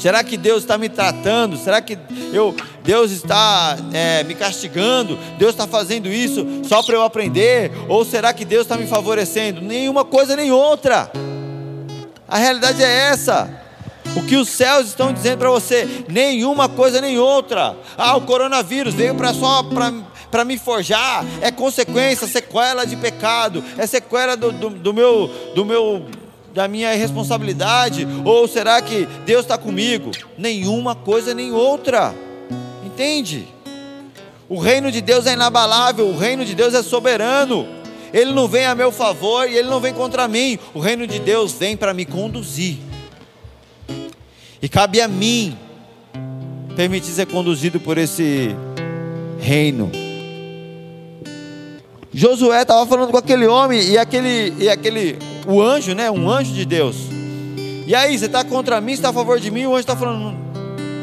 Será 0.00 0.24
que 0.24 0.38
Deus 0.38 0.62
está 0.62 0.78
me 0.78 0.88
tratando? 0.88 1.58
Será 1.58 1.82
que 1.82 1.98
eu, 2.32 2.56
Deus 2.82 3.10
está 3.10 3.76
é, 3.92 4.24
me 4.24 4.34
castigando? 4.34 5.18
Deus 5.38 5.50
está 5.50 5.66
fazendo 5.66 6.08
isso 6.08 6.46
só 6.66 6.82
para 6.82 6.94
eu 6.94 7.02
aprender? 7.02 7.70
Ou 7.86 8.02
será 8.02 8.32
que 8.32 8.46
Deus 8.46 8.62
está 8.62 8.78
me 8.78 8.86
favorecendo? 8.86 9.60
Nenhuma 9.60 10.02
coisa 10.02 10.34
nem 10.34 10.50
outra. 10.50 11.12
A 12.26 12.38
realidade 12.38 12.82
é 12.82 13.10
essa. 13.10 13.62
O 14.16 14.22
que 14.22 14.36
os 14.36 14.48
céus 14.48 14.86
estão 14.88 15.12
dizendo 15.12 15.40
para 15.40 15.50
você? 15.50 15.86
Nenhuma 16.08 16.66
coisa 16.66 16.98
nem 17.02 17.18
outra. 17.18 17.76
Ah, 17.98 18.16
o 18.16 18.22
coronavírus 18.22 18.94
veio 18.94 19.14
para 19.14 19.34
só 19.34 19.62
para 20.30 20.44
me 20.46 20.56
forjar. 20.56 21.26
É 21.42 21.50
consequência, 21.50 22.26
sequela 22.26 22.86
de 22.86 22.96
pecado. 22.96 23.62
É 23.76 23.86
sequela 23.86 24.34
do, 24.34 24.50
do, 24.50 24.70
do 24.70 24.94
meu 24.94 25.30
do 25.54 25.64
meu 25.64 26.06
da 26.52 26.68
minha 26.68 26.94
responsabilidade? 26.94 28.06
Ou 28.24 28.46
será 28.48 28.80
que 28.82 29.06
Deus 29.24 29.42
está 29.42 29.56
comigo? 29.56 30.10
Nenhuma 30.36 30.94
coisa 30.94 31.34
nem 31.34 31.52
outra. 31.52 32.14
Entende? 32.84 33.46
O 34.48 34.58
reino 34.58 34.90
de 34.90 35.00
Deus 35.00 35.26
é 35.26 35.34
inabalável, 35.34 36.08
o 36.08 36.16
reino 36.16 36.44
de 36.44 36.54
Deus 36.54 36.74
é 36.74 36.82
soberano. 36.82 37.66
Ele 38.12 38.32
não 38.32 38.48
vem 38.48 38.66
a 38.66 38.74
meu 38.74 38.90
favor 38.90 39.48
e 39.48 39.56
ele 39.56 39.68
não 39.68 39.80
vem 39.80 39.94
contra 39.94 40.26
mim. 40.26 40.58
O 40.74 40.80
reino 40.80 41.06
de 41.06 41.20
Deus 41.20 41.52
vem 41.52 41.76
para 41.76 41.94
me 41.94 42.04
conduzir. 42.04 42.78
E 44.60 44.68
cabe 44.68 45.00
a 45.00 45.06
mim 45.06 45.56
permitir 46.74 47.12
ser 47.12 47.26
conduzido 47.26 47.78
por 47.78 47.96
esse 47.96 48.54
reino. 49.38 50.09
Josué 52.12 52.62
estava 52.62 52.84
falando 52.86 53.10
com 53.10 53.16
aquele 53.16 53.46
homem 53.46 53.80
e 53.80 53.96
aquele, 53.96 54.52
e 54.58 54.68
aquele 54.68 55.18
o 55.46 55.62
anjo, 55.62 55.94
né? 55.94 56.10
Um 56.10 56.28
anjo 56.28 56.52
de 56.52 56.64
Deus. 56.64 56.96
E 57.86 57.94
aí, 57.94 58.18
você 58.18 58.26
está 58.26 58.44
contra 58.44 58.80
mim, 58.80 58.92
está 58.92 59.10
a 59.10 59.12
favor 59.12 59.38
de 59.38 59.50
mim? 59.50 59.66
O 59.66 59.70
anjo 59.70 59.80
está 59.80 59.96
falando, 59.96 60.36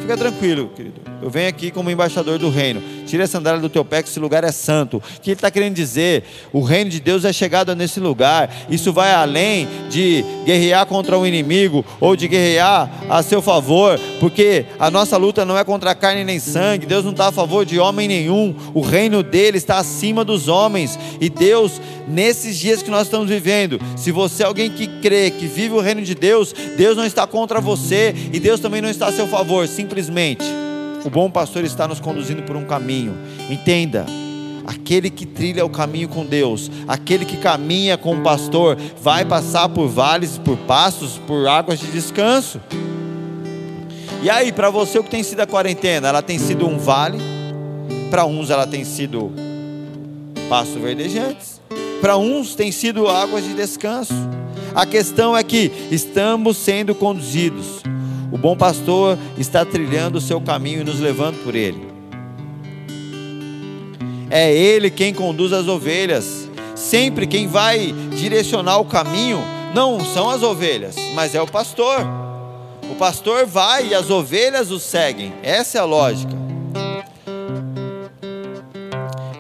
fica 0.01 0.17
tranquilo, 0.17 0.69
querido. 0.75 1.01
Eu 1.21 1.29
venho 1.29 1.49
aqui 1.49 1.71
como 1.71 1.89
embaixador 1.89 2.37
do 2.37 2.49
reino. 2.49 2.81
Tira 3.07 3.23
a 3.23 3.27
sandália 3.27 3.61
do 3.61 3.69
teu 3.69 3.85
pé, 3.85 4.03
que 4.03 4.09
esse 4.09 4.19
lugar 4.19 4.43
é 4.43 4.51
santo. 4.51 4.97
O 4.97 5.21
que 5.21 5.31
ele 5.31 5.37
está 5.37 5.49
querendo 5.49 5.73
dizer? 5.73 6.25
O 6.51 6.61
reino 6.61 6.91
de 6.91 6.99
Deus 6.99 7.23
é 7.23 7.31
chegado 7.31 7.73
nesse 7.73 8.01
lugar. 8.01 8.53
Isso 8.69 8.91
vai 8.91 9.13
além 9.13 9.65
de 9.89 10.25
guerrear 10.45 10.85
contra 10.85 11.17
o 11.17 11.25
inimigo 11.25 11.85
ou 12.01 12.17
de 12.17 12.27
guerrear 12.27 12.91
a 13.09 13.23
seu 13.23 13.41
favor, 13.41 13.97
porque 14.19 14.65
a 14.77 14.91
nossa 14.91 15.15
luta 15.15 15.45
não 15.45 15.57
é 15.57 15.63
contra 15.63 15.95
carne 15.95 16.25
nem 16.25 16.37
sangue. 16.37 16.85
Deus 16.85 17.05
não 17.05 17.11
está 17.11 17.29
a 17.29 17.31
favor 17.31 17.65
de 17.65 17.79
homem 17.79 18.09
nenhum. 18.09 18.53
O 18.73 18.81
reino 18.81 19.23
dele 19.23 19.57
está 19.57 19.77
acima 19.77 20.25
dos 20.25 20.49
homens. 20.49 20.99
E 21.21 21.29
Deus, 21.29 21.79
nesses 22.09 22.57
dias 22.57 22.83
que 22.83 22.91
nós 22.91 23.03
estamos 23.03 23.29
vivendo, 23.29 23.79
se 23.95 24.11
você 24.11 24.43
é 24.43 24.45
alguém 24.45 24.69
que 24.69 24.85
crê, 24.99 25.31
que 25.31 25.47
vive 25.47 25.73
o 25.73 25.79
reino 25.79 26.01
de 26.01 26.13
Deus, 26.13 26.53
Deus 26.75 26.97
não 26.97 27.05
está 27.05 27.25
contra 27.25 27.61
você 27.61 28.13
e 28.33 28.39
Deus 28.39 28.59
também 28.59 28.81
não 28.81 28.89
está 28.89 29.07
a 29.07 29.13
seu 29.13 29.27
favor. 29.27 29.65
Simplesmente. 29.65 30.66
O 31.05 31.09
bom 31.09 31.29
pastor 31.29 31.63
está 31.63 31.87
nos 31.87 31.99
conduzindo 31.99 32.43
por 32.43 32.55
um 32.55 32.65
caminho. 32.65 33.17
Entenda, 33.49 34.05
aquele 34.65 35.09
que 35.09 35.25
trilha 35.25 35.65
o 35.65 35.69
caminho 35.69 36.09
com 36.09 36.25
Deus, 36.25 36.69
aquele 36.87 37.23
que 37.23 37.37
caminha 37.37 37.97
com 37.97 38.15
o 38.15 38.21
pastor, 38.21 38.77
vai 39.01 39.23
passar 39.23 39.69
por 39.69 39.87
vales, 39.87 40.37
por 40.37 40.57
pastos, 40.57 41.19
por 41.25 41.47
águas 41.47 41.79
de 41.79 41.87
descanso. 41.87 42.59
E 44.21 44.29
aí, 44.29 44.51
para 44.51 44.69
você, 44.69 44.99
o 44.99 45.03
que 45.03 45.09
tem 45.09 45.23
sido 45.23 45.39
a 45.39 45.47
quarentena? 45.47 46.09
Ela 46.09 46.21
tem 46.21 46.37
sido 46.37 46.67
um 46.67 46.77
vale, 46.77 47.19
para 48.09 48.25
uns 48.25 48.49
ela 48.49 48.67
tem 48.67 48.83
sido 48.83 49.31
pastos 50.49 50.81
verdejantes, 50.81 51.61
para 52.01 52.17
uns 52.17 52.55
tem 52.55 52.71
sido 52.71 53.07
águas 53.07 53.43
de 53.43 53.53
descanso. 53.53 54.13
A 54.75 54.85
questão 54.85 55.35
é 55.35 55.43
que 55.43 55.71
estamos 55.91 56.57
sendo 56.57 56.93
conduzidos 56.93 57.81
o 58.31 58.37
bom 58.37 58.55
pastor 58.55 59.17
está 59.37 59.63
trilhando 59.63 60.17
o 60.17 60.21
seu 60.21 60.41
caminho 60.41 60.81
e 60.81 60.83
nos 60.83 60.99
levando 60.99 61.41
por 61.43 61.55
ele. 61.55 61.87
É 64.29 64.53
ele 64.53 64.89
quem 64.89 65.13
conduz 65.13 65.53
as 65.53 65.67
ovelhas. 65.67 66.49
Sempre 66.75 67.25
quem 67.25 67.47
vai 67.47 67.93
direcionar 68.15 68.77
o 68.79 68.85
caminho 68.85 69.39
não 69.73 69.99
são 70.03 70.29
as 70.29 70.43
ovelhas, 70.43 70.95
mas 71.13 71.33
é 71.33 71.41
o 71.41 71.47
pastor. 71.47 72.01
O 72.91 72.95
pastor 72.95 73.45
vai 73.45 73.87
e 73.87 73.95
as 73.95 74.09
ovelhas 74.09 74.71
o 74.71 74.79
seguem. 74.79 75.33
Essa 75.41 75.77
é 75.77 75.81
a 75.81 75.85
lógica. 75.85 76.35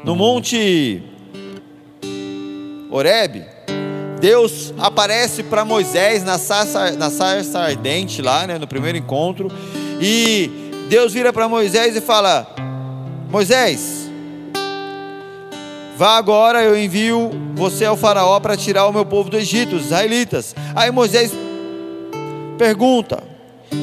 No 0.03 0.15
monte 0.15 1.03
Oreb, 2.89 3.45
Deus 4.19 4.73
aparece 4.77 5.43
para 5.43 5.63
Moisés 5.63 6.23
na 6.23 6.37
sarça, 6.37 6.91
na 6.91 7.09
sarça 7.09 7.59
ardente 7.59 8.21
lá, 8.21 8.47
né, 8.47 8.57
no 8.57 8.67
primeiro 8.67 8.97
encontro, 8.97 9.51
e 10.01 10.49
Deus 10.89 11.13
vira 11.13 11.31
para 11.31 11.47
Moisés 11.47 11.95
e 11.95 12.01
fala: 12.01 12.47
Moisés, 13.29 14.09
vá 15.95 16.17
agora, 16.17 16.63
eu 16.63 16.77
envio 16.77 17.31
você 17.53 17.85
ao 17.85 17.97
Faraó 17.97 18.39
para 18.39 18.57
tirar 18.57 18.87
o 18.87 18.93
meu 18.93 19.05
povo 19.05 19.29
do 19.29 19.37
Egito, 19.37 19.75
os 19.75 19.85
israelitas. 19.85 20.55
Aí 20.75 20.91
Moisés 20.91 21.31
pergunta: 22.57 23.21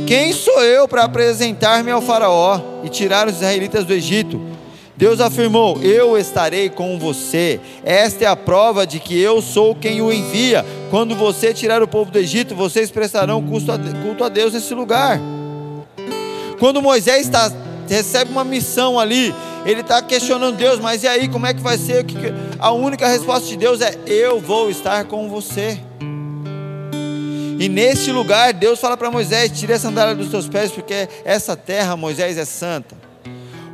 Quem 0.07 0.33
sou 0.33 0.63
eu 0.65 0.89
para 0.89 1.05
apresentar-me 1.05 1.91
ao 1.91 2.03
Faraó 2.03 2.61
e 2.83 2.89
tirar 2.89 3.29
os 3.29 3.35
israelitas 3.35 3.85
do 3.85 3.93
Egito? 3.93 4.54
Deus 4.97 5.21
afirmou: 5.21 5.83
Eu 5.83 6.17
estarei 6.17 6.69
com 6.69 6.99
você. 6.99 7.61
Esta 7.85 8.25
é 8.25 8.27
a 8.29 8.37
prova 8.37 8.87
de 8.87 9.01
que 9.01 9.19
eu 9.19 9.43
sou 9.43 9.75
quem 9.75 10.01
o 10.01 10.13
envia. 10.13 10.65
Quando 10.91 11.17
você 11.17 11.53
tirar 11.53 11.83
o 11.83 11.89
povo 11.89 12.11
do 12.11 12.19
Egito, 12.19 12.55
vocês 12.55 12.91
prestarão 12.91 13.43
culto 13.43 14.25
a 14.25 14.29
Deus 14.29 14.53
nesse 14.53 14.73
lugar. 14.73 15.21
Quando 16.59 16.81
Moisés 16.81 17.29
recebe 17.89 18.31
uma 18.31 18.45
missão 18.45 18.99
ali, 18.99 19.35
ele 19.67 19.81
está 19.81 20.01
questionando 20.01 20.57
Deus, 20.57 20.79
mas 20.79 21.03
e 21.03 21.09
aí, 21.09 21.29
como 21.29 21.47
é 21.47 21.53
que 21.53 21.61
vai 21.61 21.77
ser? 21.77 22.05
A 22.59 22.71
única 22.71 23.09
resposta 23.09 23.49
de 23.49 23.57
Deus 23.57 23.81
é: 23.81 23.99
Eu 24.07 24.41
vou 24.41 24.71
estar 24.71 25.05
com 25.05 25.29
você. 25.29 25.79
E 27.59 27.69
neste 27.69 28.11
lugar, 28.13 28.53
Deus 28.53 28.79
fala 28.79 28.97
para 28.97 29.11
Moisés: 29.11 29.51
Tire 29.51 29.73
a 29.73 29.79
sandália 29.79 30.15
dos 30.15 30.31
seus 30.31 30.49
pés, 30.49 30.71
porque 30.71 31.09
essa 31.25 31.57
terra, 31.57 31.97
Moisés, 31.97 32.39
é 32.39 32.45
santa. 32.45 33.04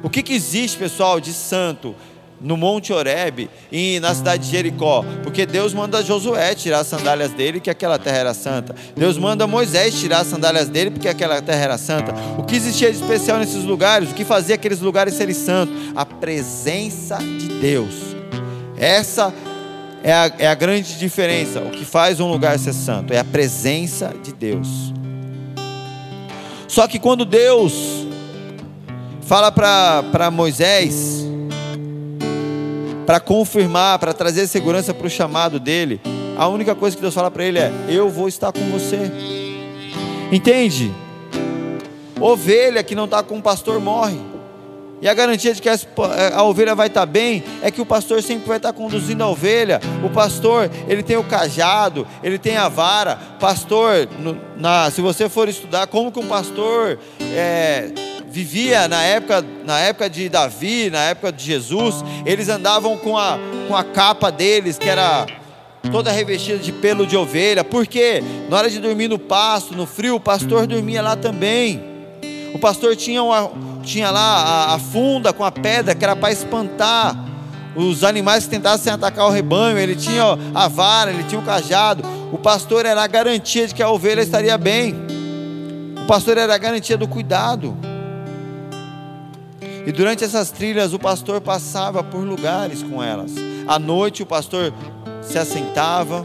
O 0.02 0.08
que, 0.08 0.22
que 0.22 0.32
existe, 0.32 0.78
pessoal, 0.78 1.20
de 1.20 1.32
santo 1.32 1.94
no 2.40 2.56
Monte 2.56 2.90
Oreb 2.90 3.50
e 3.70 4.00
na 4.00 4.14
cidade 4.14 4.44
de 4.44 4.50
Jericó? 4.50 5.04
Porque 5.22 5.44
Deus 5.44 5.74
manda 5.74 6.02
Josué 6.02 6.54
tirar 6.54 6.80
as 6.80 6.86
sandálias 6.86 7.32
dele, 7.32 7.60
que 7.60 7.68
aquela 7.68 7.98
terra 7.98 8.16
era 8.16 8.34
santa. 8.34 8.74
Deus 8.96 9.18
manda 9.18 9.46
Moisés 9.46 9.98
tirar 9.98 10.20
as 10.20 10.26
sandálias 10.26 10.68
dele, 10.68 10.90
porque 10.90 11.08
aquela 11.08 11.42
terra 11.42 11.64
era 11.64 11.78
santa. 11.78 12.14
O 12.38 12.42
que 12.44 12.56
existia 12.56 12.90
de 12.90 12.98
especial 12.98 13.38
nesses 13.38 13.64
lugares? 13.64 14.10
O 14.10 14.14
que 14.14 14.24
fazia 14.24 14.54
aqueles 14.54 14.80
lugares 14.80 15.14
serem 15.14 15.34
santos? 15.34 15.74
A 15.94 16.06
presença 16.06 17.18
de 17.18 17.48
Deus. 17.60 17.94
Essa 18.78 19.34
é 20.02 20.12
a, 20.12 20.32
é 20.38 20.46
a 20.46 20.54
grande 20.54 20.98
diferença. 20.98 21.60
O 21.60 21.70
que 21.70 21.84
faz 21.84 22.20
um 22.20 22.30
lugar 22.30 22.58
ser 22.58 22.72
santo 22.72 23.12
é 23.12 23.18
a 23.18 23.24
presença 23.24 24.14
de 24.22 24.32
Deus. 24.32 24.94
Só 26.66 26.86
que 26.86 26.98
quando 26.98 27.24
Deus 27.24 28.06
fala 29.30 29.52
para 29.52 30.28
Moisés, 30.28 31.24
para 33.06 33.20
confirmar, 33.20 33.96
para 34.00 34.12
trazer 34.12 34.48
segurança 34.48 34.92
para 34.92 35.06
o 35.06 35.10
chamado 35.10 35.60
dele, 35.60 36.00
a 36.36 36.48
única 36.48 36.74
coisa 36.74 36.96
que 36.96 37.00
Deus 37.00 37.14
fala 37.14 37.30
para 37.30 37.44
ele 37.44 37.60
é: 37.60 37.70
Eu 37.88 38.10
vou 38.10 38.26
estar 38.26 38.50
com 38.50 38.58
você. 38.72 38.98
Entende? 40.32 40.92
Ovelha 42.20 42.82
que 42.82 42.96
não 42.96 43.04
está 43.04 43.22
com 43.22 43.38
o 43.38 43.42
pastor 43.42 43.78
morre. 43.78 44.18
E 45.00 45.08
a 45.08 45.14
garantia 45.14 45.54
de 45.54 45.62
que 45.62 45.68
a 45.68 46.42
ovelha 46.42 46.74
vai 46.74 46.88
estar 46.88 47.06
bem 47.06 47.44
é 47.62 47.70
que 47.70 47.80
o 47.80 47.86
pastor 47.86 48.20
sempre 48.24 48.48
vai 48.48 48.56
estar 48.56 48.72
conduzindo 48.72 49.22
a 49.22 49.28
ovelha. 49.28 49.80
O 50.04 50.10
pastor, 50.10 50.68
ele 50.88 51.04
tem 51.04 51.16
o 51.16 51.22
cajado, 51.22 52.04
ele 52.20 52.36
tem 52.36 52.56
a 52.56 52.68
vara. 52.68 53.16
Pastor, 53.38 54.08
na, 54.58 54.90
se 54.90 55.00
você 55.00 55.28
for 55.28 55.48
estudar 55.48 55.86
como 55.86 56.10
que 56.10 56.18
um 56.18 56.26
pastor 56.26 56.98
é, 57.32 57.92
vivia 58.30 58.86
na 58.86 59.02
época, 59.02 59.44
na 59.64 59.80
época 59.80 60.08
de 60.08 60.28
Davi, 60.28 60.88
na 60.88 61.00
época 61.00 61.32
de 61.32 61.44
Jesus, 61.44 62.04
eles 62.24 62.48
andavam 62.48 62.96
com 62.96 63.18
a, 63.18 63.38
com 63.66 63.76
a 63.76 63.82
capa 63.82 64.30
deles, 64.30 64.78
que 64.78 64.88
era 64.88 65.26
toda 65.90 66.12
revestida 66.12 66.58
de 66.58 66.72
pelo 66.72 67.06
de 67.06 67.16
ovelha, 67.16 67.64
porque 67.64 68.22
na 68.48 68.58
hora 68.58 68.70
de 68.70 68.78
dormir 68.78 69.08
no 69.08 69.18
pasto, 69.18 69.74
no 69.74 69.84
frio, 69.84 70.14
o 70.14 70.20
pastor 70.20 70.66
dormia 70.66 71.02
lá 71.02 71.16
também. 71.16 71.82
O 72.54 72.58
pastor 72.58 72.94
tinha, 72.94 73.22
uma, 73.22 73.50
tinha 73.82 74.10
lá 74.10 74.20
a, 74.20 74.74
a 74.74 74.78
funda 74.78 75.32
com 75.32 75.44
a 75.44 75.50
pedra 75.50 75.94
que 75.94 76.04
era 76.04 76.14
para 76.14 76.32
espantar 76.32 77.16
os 77.74 78.04
animais 78.04 78.44
que 78.44 78.50
tentassem 78.50 78.92
atacar 78.92 79.26
o 79.26 79.30
rebanho. 79.30 79.78
Ele 79.78 79.96
tinha 79.96 80.22
a 80.54 80.68
vara, 80.68 81.10
ele 81.10 81.24
tinha 81.24 81.40
o 81.40 81.44
cajado. 81.44 82.04
O 82.32 82.38
pastor 82.38 82.86
era 82.86 83.02
a 83.02 83.06
garantia 83.06 83.66
de 83.66 83.74
que 83.74 83.82
a 83.82 83.90
ovelha 83.90 84.20
estaria 84.20 84.56
bem. 84.56 84.94
O 86.02 86.06
pastor 86.06 86.36
era 86.38 86.54
a 86.54 86.58
garantia 86.58 86.96
do 86.96 87.08
cuidado. 87.08 87.89
E 89.86 89.92
durante 89.92 90.24
essas 90.24 90.50
trilhas, 90.50 90.92
o 90.92 90.98
pastor 90.98 91.40
passava 91.40 92.02
por 92.02 92.18
lugares 92.18 92.82
com 92.82 93.02
elas. 93.02 93.32
À 93.66 93.78
noite, 93.78 94.22
o 94.22 94.26
pastor 94.26 94.72
se 95.22 95.38
assentava, 95.38 96.24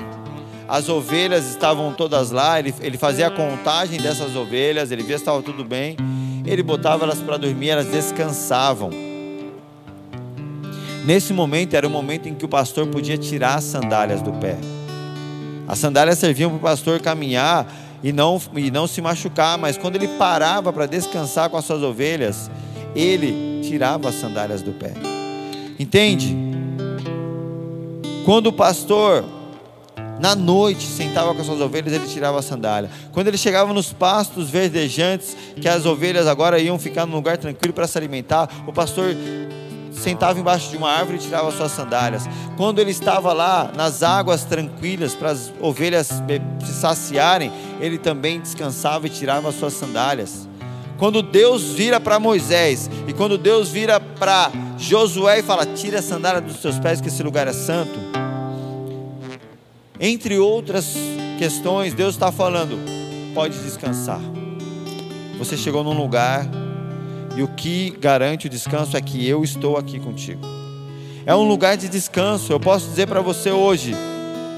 as 0.68 0.90
ovelhas 0.90 1.48
estavam 1.50 1.94
todas 1.94 2.32
lá, 2.32 2.60
ele, 2.60 2.74
ele 2.82 2.98
fazia 2.98 3.28
a 3.28 3.32
contagem 3.32 4.00
dessas 4.00 4.36
ovelhas, 4.36 4.92
ele 4.92 5.04
via 5.04 5.18
se 5.18 5.22
estava 5.22 5.42
tudo 5.42 5.64
bem, 5.64 5.96
ele 6.46 6.64
botava 6.64 7.06
elas 7.06 7.20
para 7.20 7.38
dormir, 7.38 7.70
elas 7.70 7.88
descansavam. 7.88 8.90
Nesse 11.06 11.34
momento 11.34 11.76
era 11.76 11.88
o 11.88 11.90
momento 11.90 12.28
em 12.28 12.34
que 12.34 12.44
o 12.44 12.48
pastor 12.48 12.88
podia 12.88 13.18
tirar 13.18 13.56
as 13.56 13.64
sandálias 13.64 14.24
do 14.24 14.34
pé. 14.34 14.58
As 15.68 15.78
sandálias 15.78 16.18
serviam 16.18 16.50
para 16.50 16.58
o 16.58 16.62
pastor 16.62 17.00
caminhar 17.00 17.68
e 18.04 18.12
não, 18.12 18.42
e 18.56 18.72
não 18.72 18.88
se 18.88 19.02
machucar, 19.02 19.58
mas 19.58 19.78
quando 19.78 19.96
ele 19.98 20.08
parava 20.08 20.74
para 20.74 20.88
descansar 20.88 21.50
com 21.50 21.58
as 21.58 21.66
suas 21.66 21.84
ovelhas, 21.84 22.50
ele 22.96 23.62
tirava 23.62 24.10
as 24.10 24.16
sandálias 24.16 24.62
do 24.62 24.72
pé. 24.72 24.94
Entende? 25.78 26.36
Quando 28.24 28.48
o 28.48 28.54
pastor, 28.54 29.24
na 30.20 30.36
noite, 30.36 30.88
sentava 30.88 31.34
com 31.34 31.42
as 31.42 31.46
suas 31.46 31.62
ovelhas, 31.62 31.94
ele 31.94 32.08
tirava 32.08 32.40
a 32.40 32.42
sandália. 32.42 32.90
Quando 33.12 33.28
ele 33.28 33.38
chegava 33.38 33.74
nos 33.74 33.92
pastos 33.94 34.50
verdejantes, 34.50 35.36
que 35.60 35.68
as 35.68 35.86
ovelhas 35.86 36.26
agora 36.26 36.60
iam 36.60 36.80
ficar 36.80 37.06
num 37.06 37.16
lugar 37.16 37.38
tranquilo 37.38 37.74
para 37.74 37.86
se 37.86 37.98
alimentar, 37.98 38.50
o 38.66 38.74
pastor 38.74 39.16
sentava 39.92 40.40
embaixo 40.40 40.70
de 40.70 40.78
uma 40.78 40.90
árvore 40.90 41.18
e 41.18 41.22
tirava 41.22 41.52
suas 41.52 41.72
sandálias. 41.72 42.24
Quando 42.58 42.80
ele 42.80 42.92
estava 42.92 43.34
lá 43.34 43.72
nas 43.76 44.04
águas 44.04 44.44
tranquilas 44.44 45.14
para 45.14 45.32
as 45.32 45.54
ovelhas 45.60 46.10
se 46.66 46.74
saciarem, 46.74 47.52
ele 47.80 47.98
também 47.98 48.40
descansava 48.40 49.08
e 49.08 49.10
tirava 49.10 49.52
suas 49.52 49.74
sandálias. 49.74 50.45
Quando 50.98 51.22
Deus 51.22 51.74
vira 51.74 52.00
para 52.00 52.20
Moisés 52.20 52.90
e 53.08 53.14
quando 53.14 53.38
Deus 53.38 53.70
vira 53.70 54.00
para 54.00 54.52
Josué 54.78 55.40
e 55.40 55.44
fala: 55.44 55.66
Tira 55.66 56.00
a 56.00 56.02
sandália 56.02 56.42
dos 56.42 56.58
seus 56.58 56.80
pés, 56.80 57.02
que 57.02 57.10
esse 57.10 57.22
lugar 57.22 57.48
é 57.48 57.54
santo. 57.54 58.00
Entre 60.00 60.38
outras 60.40 60.96
questões, 61.38 61.94
Deus 61.94 62.16
está 62.16 62.32
falando: 62.32 62.78
Pode 63.34 63.58
descansar. 63.60 64.22
Você 65.38 65.58
chegou 65.58 65.84
num 65.84 65.98
lugar 65.98 66.48
e 67.36 67.44
o 67.44 67.48
que 67.50 67.92
garante 68.00 68.48
o 68.48 68.50
descanso 68.50 68.96
é 68.96 69.02
que 69.02 69.28
eu 69.28 69.44
estou 69.44 69.78
aqui 69.78 70.00
contigo. 70.00 70.42
É 71.26 71.36
um 71.36 71.46
lugar 71.46 71.76
de 71.76 71.90
descanso. 71.90 72.54
Eu 72.54 72.60
posso 72.60 72.88
dizer 72.88 73.08
para 73.08 73.20
você 73.20 73.52
hoje. 73.52 73.94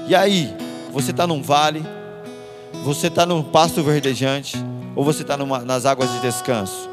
E 0.06 0.14
aí, 0.14 0.54
você 0.92 1.10
está 1.10 1.26
num 1.26 1.42
vale, 1.42 1.82
você 2.84 3.08
está 3.08 3.26
num 3.26 3.42
pasto 3.42 3.82
verdejante 3.82 4.56
ou 4.98 5.04
você 5.04 5.22
está 5.22 5.36
nas 5.36 5.86
águas 5.86 6.10
de 6.10 6.18
descanso? 6.18 6.90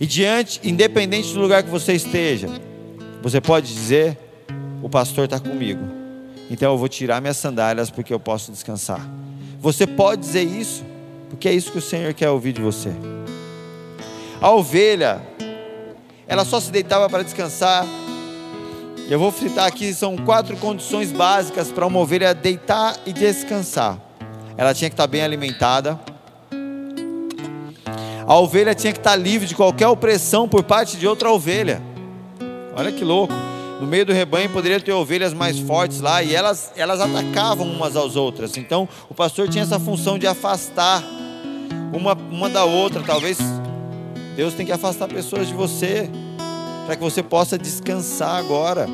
E 0.00 0.06
diante, 0.06 0.58
independente 0.64 1.30
do 1.34 1.38
lugar 1.38 1.62
que 1.62 1.68
você 1.68 1.92
esteja, 1.92 2.48
você 3.20 3.42
pode 3.42 3.74
dizer: 3.74 4.18
o 4.82 4.88
pastor 4.88 5.26
está 5.26 5.38
comigo. 5.38 5.84
Então 6.50 6.72
eu 6.72 6.78
vou 6.78 6.88
tirar 6.88 7.20
minhas 7.20 7.36
sandálias 7.36 7.90
porque 7.90 8.12
eu 8.12 8.18
posso 8.18 8.50
descansar. 8.50 9.06
Você 9.60 9.86
pode 9.86 10.22
dizer 10.22 10.44
isso, 10.44 10.82
porque 11.28 11.46
é 11.46 11.52
isso 11.52 11.70
que 11.70 11.76
o 11.76 11.82
Senhor 11.82 12.14
quer 12.14 12.30
ouvir 12.30 12.54
de 12.54 12.62
você. 12.62 12.90
A 14.40 14.50
ovelha, 14.50 15.20
ela 16.26 16.42
só 16.42 16.58
se 16.58 16.72
deitava 16.72 17.06
para 17.10 17.22
descansar. 17.22 17.84
Eu 19.10 19.18
vou 19.18 19.30
citar 19.30 19.68
aqui, 19.68 19.92
são 19.92 20.16
quatro 20.16 20.56
condições 20.56 21.12
básicas 21.12 21.70
para 21.70 21.86
uma 21.86 21.98
ovelha 21.98 22.34
deitar 22.34 22.96
e 23.04 23.12
descansar. 23.12 24.00
Ela 24.56 24.72
tinha 24.72 24.88
que 24.88 24.94
estar 24.94 25.06
bem 25.06 25.20
alimentada, 25.22 26.00
a 28.32 28.38
ovelha 28.38 28.74
tinha 28.74 28.94
que 28.94 28.98
estar 28.98 29.14
livre 29.14 29.46
de 29.46 29.54
qualquer 29.54 29.86
opressão 29.88 30.48
por 30.48 30.62
parte 30.62 30.96
de 30.96 31.06
outra 31.06 31.30
ovelha. 31.30 31.82
Olha 32.74 32.90
que 32.90 33.04
louco. 33.04 33.34
No 33.78 33.86
meio 33.86 34.06
do 34.06 34.12
rebanho 34.14 34.48
poderia 34.48 34.80
ter 34.80 34.90
ovelhas 34.90 35.34
mais 35.34 35.58
fortes 35.58 36.00
lá 36.00 36.22
e 36.22 36.34
elas, 36.34 36.72
elas 36.74 36.98
atacavam 36.98 37.66
umas 37.66 37.94
às 37.94 38.16
outras. 38.16 38.56
Então 38.56 38.88
o 39.10 39.12
pastor 39.12 39.50
tinha 39.50 39.62
essa 39.62 39.78
função 39.78 40.18
de 40.18 40.26
afastar 40.26 41.04
uma, 41.92 42.14
uma 42.14 42.48
da 42.48 42.64
outra. 42.64 43.02
Talvez 43.02 43.36
Deus 44.34 44.54
tem 44.54 44.64
que 44.64 44.72
afastar 44.72 45.08
pessoas 45.08 45.48
de 45.48 45.52
você 45.52 46.08
para 46.86 46.96
que 46.96 47.02
você 47.02 47.22
possa 47.22 47.58
descansar 47.58 48.36
agora 48.36 48.86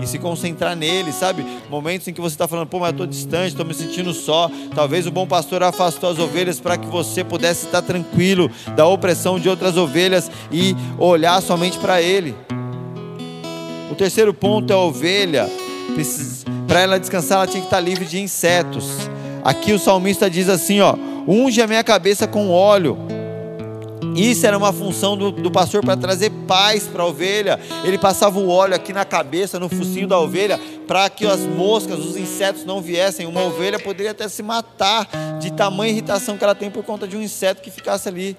e 0.00 0.06
se 0.06 0.18
concentrar 0.18 0.76
nele, 0.76 1.12
sabe? 1.12 1.44
Momentos 1.70 2.06
em 2.08 2.12
que 2.12 2.20
você 2.20 2.34
está 2.34 2.46
falando, 2.46 2.68
pô, 2.68 2.78
mas 2.78 2.88
eu 2.88 2.92
estou 2.92 3.06
distante, 3.06 3.48
estou 3.48 3.66
me 3.66 3.74
sentindo 3.74 4.12
só. 4.12 4.50
Talvez 4.74 5.06
o 5.06 5.10
bom 5.10 5.26
pastor 5.26 5.62
afastou 5.62 6.10
as 6.10 6.18
ovelhas 6.18 6.60
para 6.60 6.76
que 6.76 6.86
você 6.86 7.24
pudesse 7.24 7.66
estar 7.66 7.82
tranquilo 7.82 8.50
da 8.74 8.86
opressão 8.86 9.38
de 9.38 9.48
outras 9.48 9.76
ovelhas 9.76 10.30
e 10.50 10.74
olhar 10.98 11.40
somente 11.40 11.78
para 11.78 12.00
ele. 12.02 12.34
O 13.90 13.94
terceiro 13.94 14.34
ponto 14.34 14.72
é 14.72 14.76
a 14.76 14.78
ovelha. 14.78 15.48
Para 16.66 16.80
ela 16.80 17.00
descansar, 17.00 17.38
ela 17.38 17.46
tinha 17.46 17.60
que 17.60 17.66
estar 17.66 17.80
livre 17.80 18.04
de 18.04 18.20
insetos. 18.20 19.08
Aqui 19.44 19.72
o 19.72 19.78
salmista 19.78 20.28
diz 20.28 20.48
assim: 20.48 20.80
ó, 20.80 20.94
unge 21.26 21.62
a 21.62 21.66
minha 21.66 21.84
cabeça 21.84 22.26
com 22.26 22.50
óleo 22.50 22.98
isso 24.14 24.46
era 24.46 24.56
uma 24.56 24.72
função 24.72 25.16
do, 25.16 25.30
do 25.30 25.50
pastor 25.50 25.82
para 25.84 25.96
trazer 25.96 26.30
paz 26.46 26.86
para 26.86 27.02
a 27.02 27.06
ovelha. 27.06 27.58
Ele 27.84 27.98
passava 27.98 28.38
o 28.38 28.48
óleo 28.48 28.74
aqui 28.74 28.92
na 28.92 29.04
cabeça, 29.04 29.58
no 29.58 29.68
focinho 29.68 30.06
da 30.06 30.18
ovelha, 30.18 30.60
para 30.86 31.08
que 31.08 31.26
as 31.26 31.40
moscas, 31.40 31.98
os 31.98 32.16
insetos 32.16 32.64
não 32.64 32.80
viessem. 32.80 33.26
Uma 33.26 33.42
ovelha 33.42 33.78
poderia 33.78 34.10
até 34.10 34.28
se 34.28 34.42
matar 34.42 35.08
de 35.40 35.50
tamanha 35.50 35.92
irritação 35.92 36.36
que 36.36 36.44
ela 36.44 36.54
tem 36.54 36.70
por 36.70 36.84
conta 36.84 37.06
de 37.06 37.16
um 37.16 37.22
inseto 37.22 37.62
que 37.62 37.70
ficasse 37.70 38.08
ali 38.08 38.36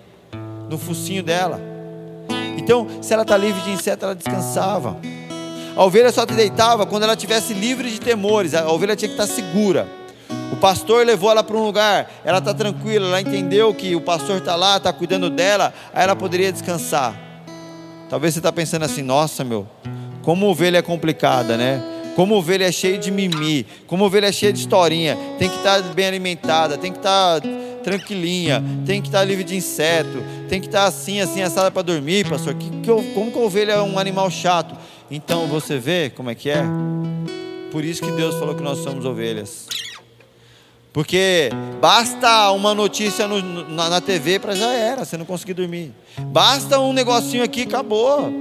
no 0.70 0.78
focinho 0.78 1.24
dela. 1.24 1.60
Então, 2.58 2.88
se 3.02 3.14
ela 3.14 3.24
está 3.24 3.38
livre 3.38 3.62
de 3.62 3.72
inseto, 3.72 4.06
ela 4.06 4.16
descansava. 4.16 4.98
A 5.76 5.84
ovelha 5.84 6.12
só 6.12 6.26
deitava 6.26 6.86
quando 6.86 7.04
ela 7.04 7.14
estivesse 7.14 7.54
livre 7.54 7.90
de 7.90 8.00
temores. 8.00 8.54
A 8.54 8.70
ovelha 8.72 8.96
tinha 8.96 9.10
que 9.10 9.14
estar 9.14 9.28
segura. 9.28 9.88
O 10.52 10.56
pastor 10.56 11.06
levou 11.06 11.30
ela 11.30 11.44
para 11.44 11.58
um 11.58 11.64
lugar, 11.64 12.10
ela 12.24 12.38
está 12.38 12.54
tranquila, 12.54 13.08
ela 13.08 13.22
entendeu 13.22 13.74
que 13.74 13.96
o 13.96 14.02
pastor 14.02 14.38
está 14.38 14.56
lá, 14.56 14.78
está 14.78 14.94
cuidando 14.94 15.30
dela, 15.30 15.74
aí 15.94 16.04
ela 16.04 16.16
poderia 16.16 16.52
descansar. 16.52 17.14
Talvez 18.10 18.34
você 18.34 18.40
está 18.40 18.52
pensando 18.52 18.84
assim: 18.84 19.02
nossa, 19.02 19.44
meu, 19.44 19.68
como 20.22 20.48
ovelha 20.48 20.78
é 20.78 20.82
complicada, 20.82 21.58
né? 21.58 21.82
Como 22.16 22.36
ovelha 22.36 22.66
é 22.66 22.72
cheia 22.72 22.98
de 22.98 23.12
mimi, 23.12 23.66
como 23.86 24.04
ovelha 24.06 24.28
é 24.28 24.32
cheia 24.32 24.52
de 24.52 24.60
historinha, 24.60 25.16
tem 25.38 25.50
que 25.50 25.58
estar 25.58 25.84
tá 25.84 25.90
bem 25.90 26.08
alimentada, 26.08 26.78
tem 26.78 26.92
que 26.92 26.98
estar 26.98 27.42
tá 27.42 27.48
tranquilinha, 27.84 28.64
tem 28.86 29.02
que 29.02 29.08
estar 29.08 29.20
tá 29.20 29.26
livre 29.26 29.44
de 29.44 29.56
inseto, 29.56 30.24
tem 30.50 30.60
que 30.60 30.66
estar 30.66 30.82
tá 30.82 30.88
assim, 30.88 31.22
assim, 31.22 31.44
assada 31.44 31.70
para 31.70 31.84
dormir, 31.84 32.28
pastor. 32.28 32.56
Que, 32.56 32.70
que, 32.70 33.14
como 33.14 33.32
que 33.32 33.38
a 33.38 33.42
ovelha 33.42 33.74
é 33.74 33.82
um 33.82 34.00
animal 34.00 34.32
chato? 34.32 34.76
Então 35.12 35.46
você 35.46 35.78
vê 35.78 36.10
como 36.10 36.30
é 36.30 36.36
que 36.36 36.50
é? 36.50 36.64
Por 37.72 37.84
isso 37.86 38.02
que 38.02 38.12
Deus 38.12 38.36
falou 38.40 38.56
que 38.56 38.64
nós 38.64 38.80
somos 38.80 39.06
ovelhas. 39.06 39.68
Porque 40.98 41.52
basta 41.80 42.50
uma 42.50 42.74
notícia 42.74 43.28
no, 43.28 43.40
na, 43.70 43.88
na 43.88 44.02
TV 44.02 44.40
para 44.40 44.56
já 44.56 44.74
era, 44.74 45.06
você 45.06 45.16
não 45.16 45.26
conseguir 45.26 45.54
dormir. 45.54 45.94
Basta 46.18 46.80
um 46.80 46.92
negocinho 46.92 47.44
aqui, 47.44 47.62
acabou. 47.62 48.34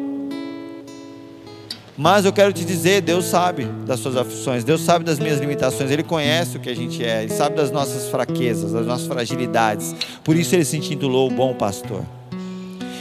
Mas 1.99 2.25
eu 2.25 2.33
quero 2.33 2.55
te 2.55 2.65
dizer, 2.65 3.03
Deus 3.03 3.27
sabe 3.27 3.67
das 3.85 4.01
suas 4.01 4.17
aflições, 4.17 4.65
Deus 4.65 4.81
sabe 4.81 5.05
das 5.05 5.19
minhas 5.19 5.39
limitações, 5.39 5.91
Ele 5.91 6.03
conhece 6.03 6.57
o 6.57 6.61
que 6.61 6.71
a 6.71 6.75
gente 6.75 7.05
é, 7.05 7.25
Ele 7.25 7.35
sabe 7.35 7.57
das 7.57 7.71
nossas 7.71 8.09
fraquezas, 8.09 8.73
das 8.73 8.87
nossas 8.87 9.07
fragilidades. 9.07 9.95
Por 10.25 10.35
isso 10.35 10.55
Ele 10.55 10.65
se 10.65 10.79
intitulou 10.79 11.29
o 11.29 11.31
bom 11.31 11.53
pastor. 11.53 12.05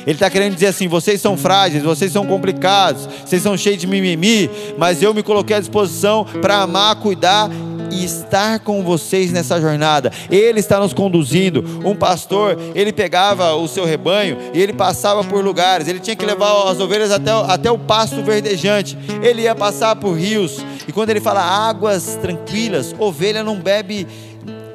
Ele 0.06 0.16
está 0.18 0.30
querendo 0.30 0.54
dizer 0.54 0.68
assim: 0.68 0.90
vocês 0.90 1.22
são 1.22 1.38
frágeis, 1.38 1.82
vocês 1.82 2.12
são 2.12 2.26
complicados, 2.26 3.08
vocês 3.26 3.42
são 3.42 3.56
cheios 3.56 3.80
de 3.80 3.88
mimimi, 3.88 4.50
mas 4.78 5.02
eu 5.02 5.14
me 5.14 5.24
coloquei 5.24 5.56
à 5.56 5.60
disposição 5.62 6.26
para 6.42 6.58
amar, 6.58 6.98
cuidar 6.98 7.50
e 7.92 8.04
estar 8.04 8.60
com 8.60 8.84
vocês 8.84 9.32
nessa 9.32 9.60
jornada. 9.60 10.12
Ele 10.30 10.60
está 10.60 10.80
nos 10.80 10.94
conduzindo. 10.94 11.64
Um 11.86 11.96
pastor, 11.96 12.58
ele 12.74 12.92
pegava 12.92 13.54
o 13.56 13.68
seu 13.68 13.86
rebanho 13.86 14.38
e 14.54 14.62
ele 14.62 14.74
passava 14.74 15.24
por 15.24 15.44
lugares. 15.44 15.88
Ele 15.88 16.00
tinha 16.00 16.16
que 16.16 16.26
levar 16.26 16.70
as 16.70 16.80
ovelhas 16.80 17.12
até, 17.12 17.32
até 17.32 17.72
o 17.72 17.78
pasto 17.78 18.22
verdejante. 18.24 18.98
Ele 19.22 19.44
ia 19.44 19.56
passar 19.56 19.96
por 19.96 20.14
rios. 20.14 20.64
E 20.88 20.92
quando 20.92 21.10
ele 21.10 21.22
fala 21.22 21.42
águas 21.42 22.18
tranquilas, 22.22 22.96
ovelha 23.00 23.44
não 23.44 23.60
bebe, 23.60 24.08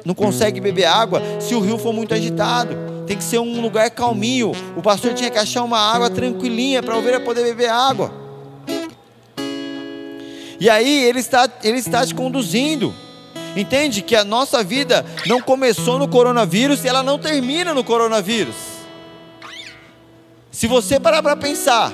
não 0.05 0.13
consegue 0.13 0.59
beber 0.59 0.85
água 0.85 1.21
se 1.39 1.55
o 1.55 1.59
rio 1.59 1.77
for 1.77 1.93
muito 1.93 2.13
agitado. 2.13 2.75
Tem 3.07 3.17
que 3.17 3.23
ser 3.23 3.39
um 3.39 3.61
lugar 3.61 3.89
calminho. 3.89 4.51
O 4.75 4.81
pastor 4.81 5.13
tinha 5.13 5.29
que 5.29 5.37
achar 5.37 5.63
uma 5.63 5.79
água 5.79 6.09
tranquilinha 6.09 6.81
para 6.81 6.95
a 6.95 6.97
ovelha 6.97 7.19
poder 7.19 7.43
beber 7.43 7.69
água. 7.69 8.20
E 10.61 10.69
aí 10.69 11.05
ele 11.05 11.17
está, 11.17 11.49
ele 11.63 11.79
está 11.79 12.05
te 12.05 12.13
conduzindo. 12.13 12.93
Entende 13.57 14.03
que 14.03 14.15
a 14.15 14.23
nossa 14.23 14.63
vida 14.63 15.03
não 15.25 15.41
começou 15.41 15.97
no 15.97 16.07
coronavírus 16.07 16.85
e 16.85 16.87
ela 16.87 17.01
não 17.01 17.17
termina 17.17 17.73
no 17.73 17.83
coronavírus. 17.83 18.53
Se 20.51 20.67
você 20.67 20.99
parar 20.99 21.23
para 21.23 21.35
pensar 21.35 21.91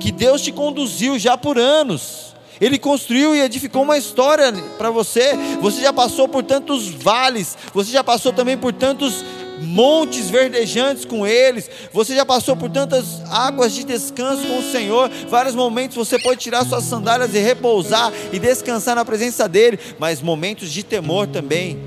que 0.00 0.10
Deus 0.10 0.40
te 0.40 0.52
conduziu 0.52 1.18
já 1.18 1.36
por 1.36 1.58
anos, 1.58 2.34
Ele 2.58 2.78
construiu 2.78 3.36
e 3.36 3.42
edificou 3.42 3.82
uma 3.82 3.98
história 3.98 4.50
para 4.78 4.88
você. 4.88 5.34
Você 5.60 5.82
já 5.82 5.92
passou 5.92 6.26
por 6.26 6.42
tantos 6.42 6.88
vales, 6.88 7.58
você 7.74 7.92
já 7.92 8.02
passou 8.02 8.32
também 8.32 8.56
por 8.56 8.72
tantos 8.72 9.22
montes 9.60 10.30
verdejantes 10.30 11.04
com 11.04 11.26
eles. 11.26 11.70
Você 11.92 12.14
já 12.14 12.24
passou 12.24 12.56
por 12.56 12.70
tantas 12.70 13.22
águas 13.30 13.74
de 13.74 13.84
descanso 13.84 14.46
com 14.46 14.58
o 14.58 14.72
Senhor. 14.72 15.10
Vários 15.28 15.54
momentos 15.54 15.96
você 15.96 16.18
pode 16.18 16.40
tirar 16.40 16.64
suas 16.64 16.84
sandálias 16.84 17.34
e 17.34 17.38
repousar 17.38 18.12
e 18.32 18.38
descansar 18.38 18.96
na 18.96 19.04
presença 19.04 19.48
dEle, 19.48 19.78
mas 19.98 20.20
momentos 20.20 20.70
de 20.70 20.82
temor 20.82 21.26
também, 21.26 21.78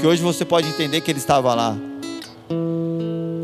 que 0.00 0.06
hoje 0.06 0.22
você 0.22 0.44
pode 0.44 0.68
entender 0.68 1.00
que 1.00 1.10
Ele 1.10 1.18
estava 1.18 1.54
lá. 1.54 1.76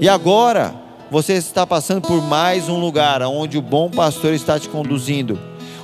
E 0.00 0.08
agora, 0.08 0.74
você 1.10 1.34
está 1.34 1.66
passando 1.66 2.02
por 2.02 2.22
mais 2.22 2.68
um 2.68 2.78
lugar 2.78 3.22
onde 3.22 3.56
o 3.58 3.62
bom 3.62 3.90
pastor 3.90 4.34
está 4.34 4.58
te 4.58 4.68
conduzindo. 4.68 5.38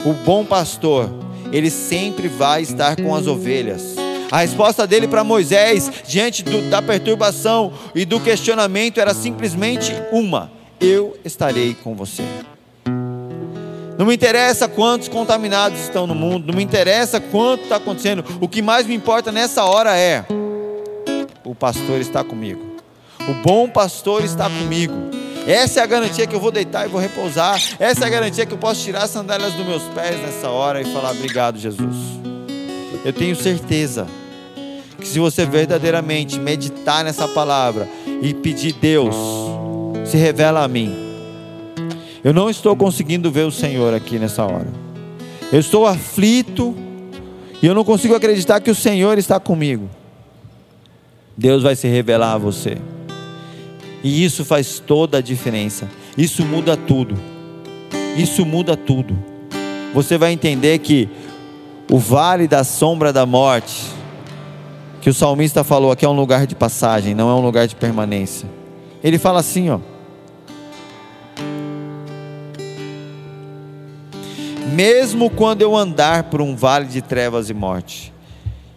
O 0.04 0.12
bom 0.12 0.44
pastor, 0.44 1.11
ele 1.50 1.70
sempre 1.70 2.28
vai 2.28 2.62
estar 2.62 2.94
com 2.96 3.14
as 3.14 3.26
ovelhas. 3.26 3.93
A 4.35 4.38
resposta 4.38 4.85
dele 4.85 5.07
para 5.07 5.23
Moisés, 5.23 5.88
diante 6.09 6.42
do, 6.42 6.68
da 6.68 6.83
perturbação 6.83 7.73
e 7.94 8.05
do 8.05 8.18
questionamento, 8.18 8.99
era 8.99 9.14
simplesmente 9.14 9.94
uma: 10.11 10.51
Eu 10.81 11.16
estarei 11.25 11.73
com 11.73 11.94
você. 11.94 12.25
Não 13.97 14.05
me 14.05 14.12
interessa 14.12 14.66
quantos 14.66 15.07
contaminados 15.07 15.79
estão 15.79 16.05
no 16.05 16.16
mundo, 16.16 16.49
não 16.49 16.55
me 16.57 16.64
interessa 16.64 17.20
quanto 17.20 17.62
está 17.62 17.77
acontecendo, 17.77 18.25
o 18.40 18.49
que 18.49 18.61
mais 18.61 18.88
me 18.88 18.94
importa 18.97 19.31
nessa 19.31 19.62
hora 19.62 19.97
é: 19.97 20.25
o 21.44 21.55
pastor 21.55 22.01
está 22.01 22.25
comigo, 22.25 22.61
o 23.29 23.35
bom 23.35 23.68
pastor 23.68 24.25
está 24.25 24.51
comigo. 24.51 24.97
Essa 25.47 25.79
é 25.79 25.83
a 25.85 25.87
garantia 25.87 26.27
que 26.27 26.35
eu 26.35 26.40
vou 26.40 26.51
deitar 26.51 26.87
e 26.87 26.88
vou 26.88 27.01
repousar. 27.01 27.62
Essa 27.79 28.03
é 28.03 28.07
a 28.09 28.11
garantia 28.11 28.44
que 28.44 28.53
eu 28.53 28.59
posso 28.59 28.83
tirar 28.83 29.05
as 29.05 29.11
sandálias 29.11 29.53
dos 29.53 29.64
meus 29.64 29.85
pés 29.94 30.20
nessa 30.20 30.49
hora 30.49 30.81
e 30.81 30.92
falar: 30.92 31.12
Obrigado, 31.12 31.57
Jesus. 31.57 31.94
Eu 33.05 33.12
tenho 33.12 33.37
certeza 33.37 34.09
que 35.05 35.11
se 35.11 35.19
você 35.19 35.45
verdadeiramente 35.45 36.40
meditar 36.40 37.05
nessa 37.05 37.29
palavra 37.29 37.87
e 38.23 38.33
pedir 38.33 38.73
Deus, 38.73 39.14
se 40.07 40.17
revela 40.17 40.64
a 40.64 40.69
mim. 40.69 40.97
Eu 42.25 42.33
não 42.33 42.49
estou 42.49 42.75
conseguindo 42.75 43.31
ver 43.31 43.47
o 43.47 43.51
Senhor 43.51 43.93
aqui 43.93 44.19
nessa 44.19 44.43
hora. 44.43 44.67
Eu 45.53 45.61
estou 45.61 45.87
aflito 45.87 46.75
e 47.62 47.67
eu 47.67 47.75
não 47.75 47.85
consigo 47.85 48.14
acreditar 48.14 48.61
que 48.61 48.71
o 48.71 48.75
Senhor 48.75 49.19
está 49.19 49.38
comigo. 49.38 49.90
Deus 51.37 51.62
vai 51.62 51.77
se 51.77 51.87
revelar 51.87 52.33
a 52.33 52.38
você. 52.38 52.79
E 54.03 54.25
isso 54.25 54.43
faz 54.43 54.79
toda 54.79 55.19
a 55.19 55.21
diferença. 55.21 55.87
Isso 56.17 56.43
muda 56.47 56.79
tudo. 56.79 57.14
Isso 58.17 58.47
muda 58.47 58.75
tudo. 58.75 59.14
Você 59.93 60.17
vai 60.17 60.33
entender 60.33 60.79
que 60.79 61.11
o 61.90 61.99
vale 61.99 62.49
da 62.49 62.64
sombra 62.64 63.12
da 63.12 63.27
morte 63.27 63.83
que 65.05 65.11
o 65.11 65.12
salmista 65.12 65.62
falou 65.62 65.93
aqui 65.93 66.07
é 66.07 66.09
um 66.09 66.17
lugar 66.17 66.47
de 66.47 66.55
passagem, 66.55 67.14
não 67.14 67.29
é 67.29 67.35
um 67.35 67.43
lugar 67.43 67.69
de 67.69 67.77
permanência. 67.77 68.49
Ele 69.03 69.19
fala 69.19 69.40
assim, 69.40 69.69
ó. 69.69 69.79
Mesmo 74.73 75.29
quando 75.29 75.61
eu 75.61 75.77
andar 75.77 76.23
por 76.23 76.40
um 76.40 76.57
vale 76.57 76.87
de 76.87 77.03
trevas 77.03 77.51
e 77.51 77.55
morte. 77.55 78.14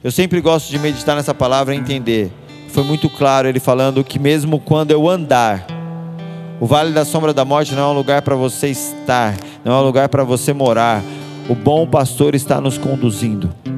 Eu 0.03 0.11
sempre 0.11 0.41
gosto 0.41 0.69
de 0.69 0.77
meditar 0.77 1.15
nessa 1.15 1.33
palavra 1.33 1.73
e 1.73 1.77
entender. 1.77 2.29
Foi 2.73 2.83
muito 2.83 3.09
claro 3.09 3.47
ele 3.47 3.61
falando 3.61 4.03
que 4.03 4.19
mesmo 4.19 4.59
quando 4.59 4.91
eu 4.91 5.07
andar, 5.07 5.65
o 6.59 6.65
vale 6.65 6.91
da 6.91 7.05
sombra 7.05 7.33
da 7.33 7.45
morte 7.45 7.73
não 7.73 7.83
é 7.83 7.87
um 7.93 7.95
lugar 7.95 8.21
para 8.21 8.35
você 8.35 8.67
estar, 8.67 9.33
não 9.63 9.71
é 9.71 9.75
um 9.77 9.85
lugar 9.85 10.09
para 10.09 10.25
você 10.25 10.51
morar. 10.51 11.01
O 11.47 11.55
bom 11.55 11.87
pastor 11.87 12.35
está 12.35 12.59
nos 12.59 12.77
conduzindo. 12.77 13.76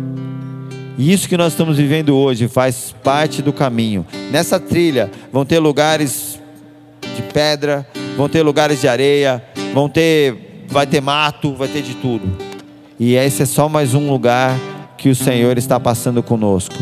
E 0.99 1.13
isso 1.13 1.29
que 1.29 1.37
nós 1.37 1.53
estamos 1.53 1.77
vivendo 1.77 2.13
hoje 2.13 2.49
faz 2.49 2.93
parte 3.01 3.41
do 3.41 3.53
caminho. 3.53 4.05
Nessa 4.31 4.59
trilha 4.59 5.09
vão 5.31 5.45
ter 5.45 5.57
lugares 5.57 6.37
de 7.15 7.21
pedra, 7.33 7.87
vão 8.17 8.27
ter 8.27 8.43
lugares 8.43 8.81
de 8.81 8.87
areia, 8.89 9.41
vão 9.73 9.87
ter, 9.87 10.65
vai 10.67 10.85
ter 10.85 10.99
mato, 10.99 11.53
vai 11.53 11.69
ter 11.69 11.83
de 11.83 11.93
tudo. 11.93 12.29
E 12.99 13.15
esse 13.15 13.43
é 13.43 13.45
só 13.45 13.69
mais 13.69 13.93
um 13.93 14.11
lugar 14.11 14.59
que 14.97 15.07
o 15.07 15.15
Senhor 15.15 15.57
está 15.57 15.79
passando 15.79 16.21
conosco. 16.21 16.75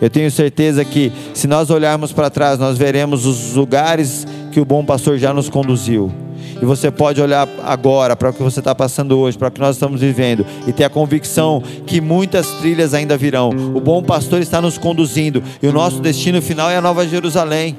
Eu 0.00 0.08
tenho 0.08 0.30
certeza 0.30 0.84
que 0.84 1.10
se 1.34 1.48
nós 1.48 1.68
olharmos 1.68 2.12
para 2.12 2.30
trás, 2.30 2.60
nós 2.60 2.78
veremos 2.78 3.26
os 3.26 3.54
lugares 3.54 4.28
que 4.52 4.60
o 4.60 4.64
bom 4.64 4.84
pastor 4.84 5.18
já 5.18 5.34
nos 5.34 5.48
conduziu. 5.48 6.12
E 6.60 6.64
você 6.64 6.90
pode 6.90 7.20
olhar 7.20 7.48
agora 7.64 8.16
para 8.16 8.30
o 8.30 8.32
que 8.32 8.42
você 8.42 8.60
está 8.60 8.74
passando 8.74 9.18
hoje, 9.18 9.36
para 9.36 9.48
o 9.48 9.50
que 9.50 9.60
nós 9.60 9.76
estamos 9.76 10.00
vivendo, 10.00 10.46
e 10.66 10.72
ter 10.72 10.84
a 10.84 10.90
convicção 10.90 11.62
que 11.86 12.00
muitas 12.00 12.46
trilhas 12.52 12.94
ainda 12.94 13.16
virão. 13.16 13.50
O 13.74 13.80
bom 13.80 14.02
pastor 14.02 14.40
está 14.40 14.60
nos 14.60 14.78
conduzindo, 14.78 15.42
e 15.62 15.66
o 15.66 15.72
nosso 15.72 16.00
destino 16.00 16.40
final 16.40 16.70
é 16.70 16.76
a 16.76 16.80
Nova 16.80 17.06
Jerusalém. 17.06 17.76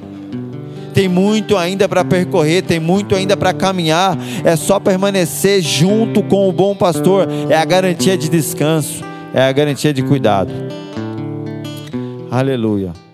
Tem 0.94 1.08
muito 1.08 1.56
ainda 1.56 1.88
para 1.88 2.04
percorrer, 2.04 2.64
tem 2.64 2.80
muito 2.80 3.16
ainda 3.16 3.38
para 3.38 3.54
caminhar. 3.54 4.18
É 4.44 4.56
só 4.56 4.80
permanecer 4.80 5.62
junto 5.62 6.24
com 6.24 6.50
o 6.50 6.52
bom 6.52 6.76
pastor. 6.76 7.28
É 7.52 7.56
a 7.56 7.64
garantia 7.64 8.18
de 8.18 8.28
descanso, 8.28 9.04
é 9.32 9.44
a 9.44 9.52
garantia 9.52 9.94
de 9.94 10.02
cuidado. 10.02 10.52
Aleluia. 12.32 13.07